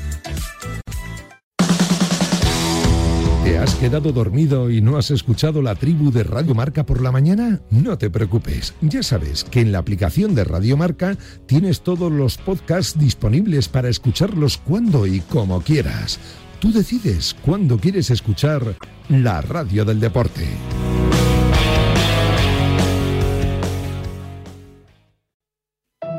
¿Te 3.47 3.57
has 3.57 3.75
quedado 3.75 4.11
dormido 4.11 4.69
y 4.69 4.81
no 4.81 4.97
has 4.97 5.09
escuchado 5.09 5.61
la 5.61 5.73
tribu 5.75 6.11
de 6.11 6.25
Radio 6.25 6.53
Marca 6.53 6.85
por 6.85 7.01
la 7.01 7.13
mañana? 7.13 7.61
No 7.71 7.97
te 7.97 8.09
preocupes, 8.09 8.73
ya 8.81 9.01
sabes 9.01 9.45
que 9.45 9.61
en 9.61 9.71
la 9.71 9.77
aplicación 9.77 10.35
de 10.35 10.43
Radio 10.43 10.75
Marca 10.75 11.15
tienes 11.45 11.79
todos 11.79 12.11
los 12.11 12.37
podcasts 12.37 12.99
disponibles 12.99 13.69
para 13.69 13.87
escucharlos 13.87 14.57
cuando 14.57 15.07
y 15.07 15.21
como 15.21 15.61
quieras 15.61 16.19
Tú 16.59 16.73
decides 16.73 17.37
cuándo 17.45 17.77
quieres 17.77 18.09
escuchar 18.09 18.75
la 19.07 19.39
radio 19.39 19.85
del 19.85 20.01
deporte. 20.01 20.45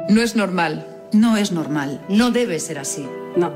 No 0.09 0.23
es 0.23 0.35
normal. 0.35 0.87
No 1.13 1.37
es 1.37 1.53
normal. 1.53 2.01
No 2.09 2.31
debe 2.31 2.59
ser 2.59 2.79
así. 2.79 3.07
No. 3.37 3.53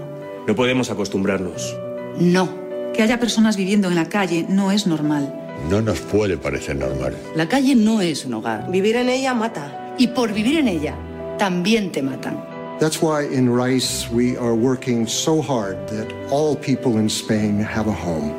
No 0.46 0.54
podemos 0.54 0.90
acostumbrarnos. 0.90 1.74
No. 2.20 2.61
Que 2.94 3.02
haya 3.02 3.18
personas 3.18 3.56
viviendo 3.56 3.88
en 3.88 3.94
la 3.94 4.08
calle 4.08 4.46
no 4.48 4.70
es 4.70 4.86
normal. 4.86 5.34
No 5.70 5.80
nos 5.80 6.00
puede 6.00 6.36
parecer 6.36 6.76
normal. 6.76 7.16
La 7.34 7.48
calle 7.48 7.74
no 7.74 8.00
es 8.00 8.24
un 8.24 8.34
hogar. 8.34 8.70
Vivir 8.70 8.96
en 8.96 9.08
ella 9.08 9.32
mata. 9.34 9.94
Y 9.98 10.08
por 10.08 10.32
vivir 10.32 10.58
en 10.58 10.68
ella, 10.68 10.94
también 11.38 11.90
te 11.92 12.02
matan. 12.02 12.42
That's 12.80 13.00
why 13.00 13.24
in 13.32 13.48
Rice 13.48 14.08
we 14.10 14.36
are 14.36 14.54
working 14.54 15.06
so 15.06 15.40
hard 15.40 15.76
that 15.88 16.08
all 16.30 16.56
people 16.56 16.98
in 16.98 17.08
Spain 17.08 17.60
have 17.60 17.88
a 17.88 17.94
home, 17.94 18.32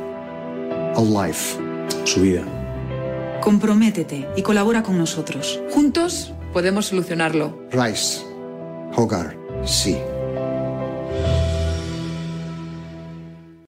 a 0.96 1.02
life. 1.02 1.58
Su 2.06 2.22
vida. 2.22 2.44
Comprométete 3.42 4.28
y 4.36 4.42
colabora 4.42 4.84
con 4.84 4.98
nosotros. 4.98 5.60
Juntos 5.72 6.34
podemos 6.52 6.88
solucionarlo. 6.88 7.58
Rice, 7.72 8.22
hogar, 8.96 9.36
sí. 9.66 9.98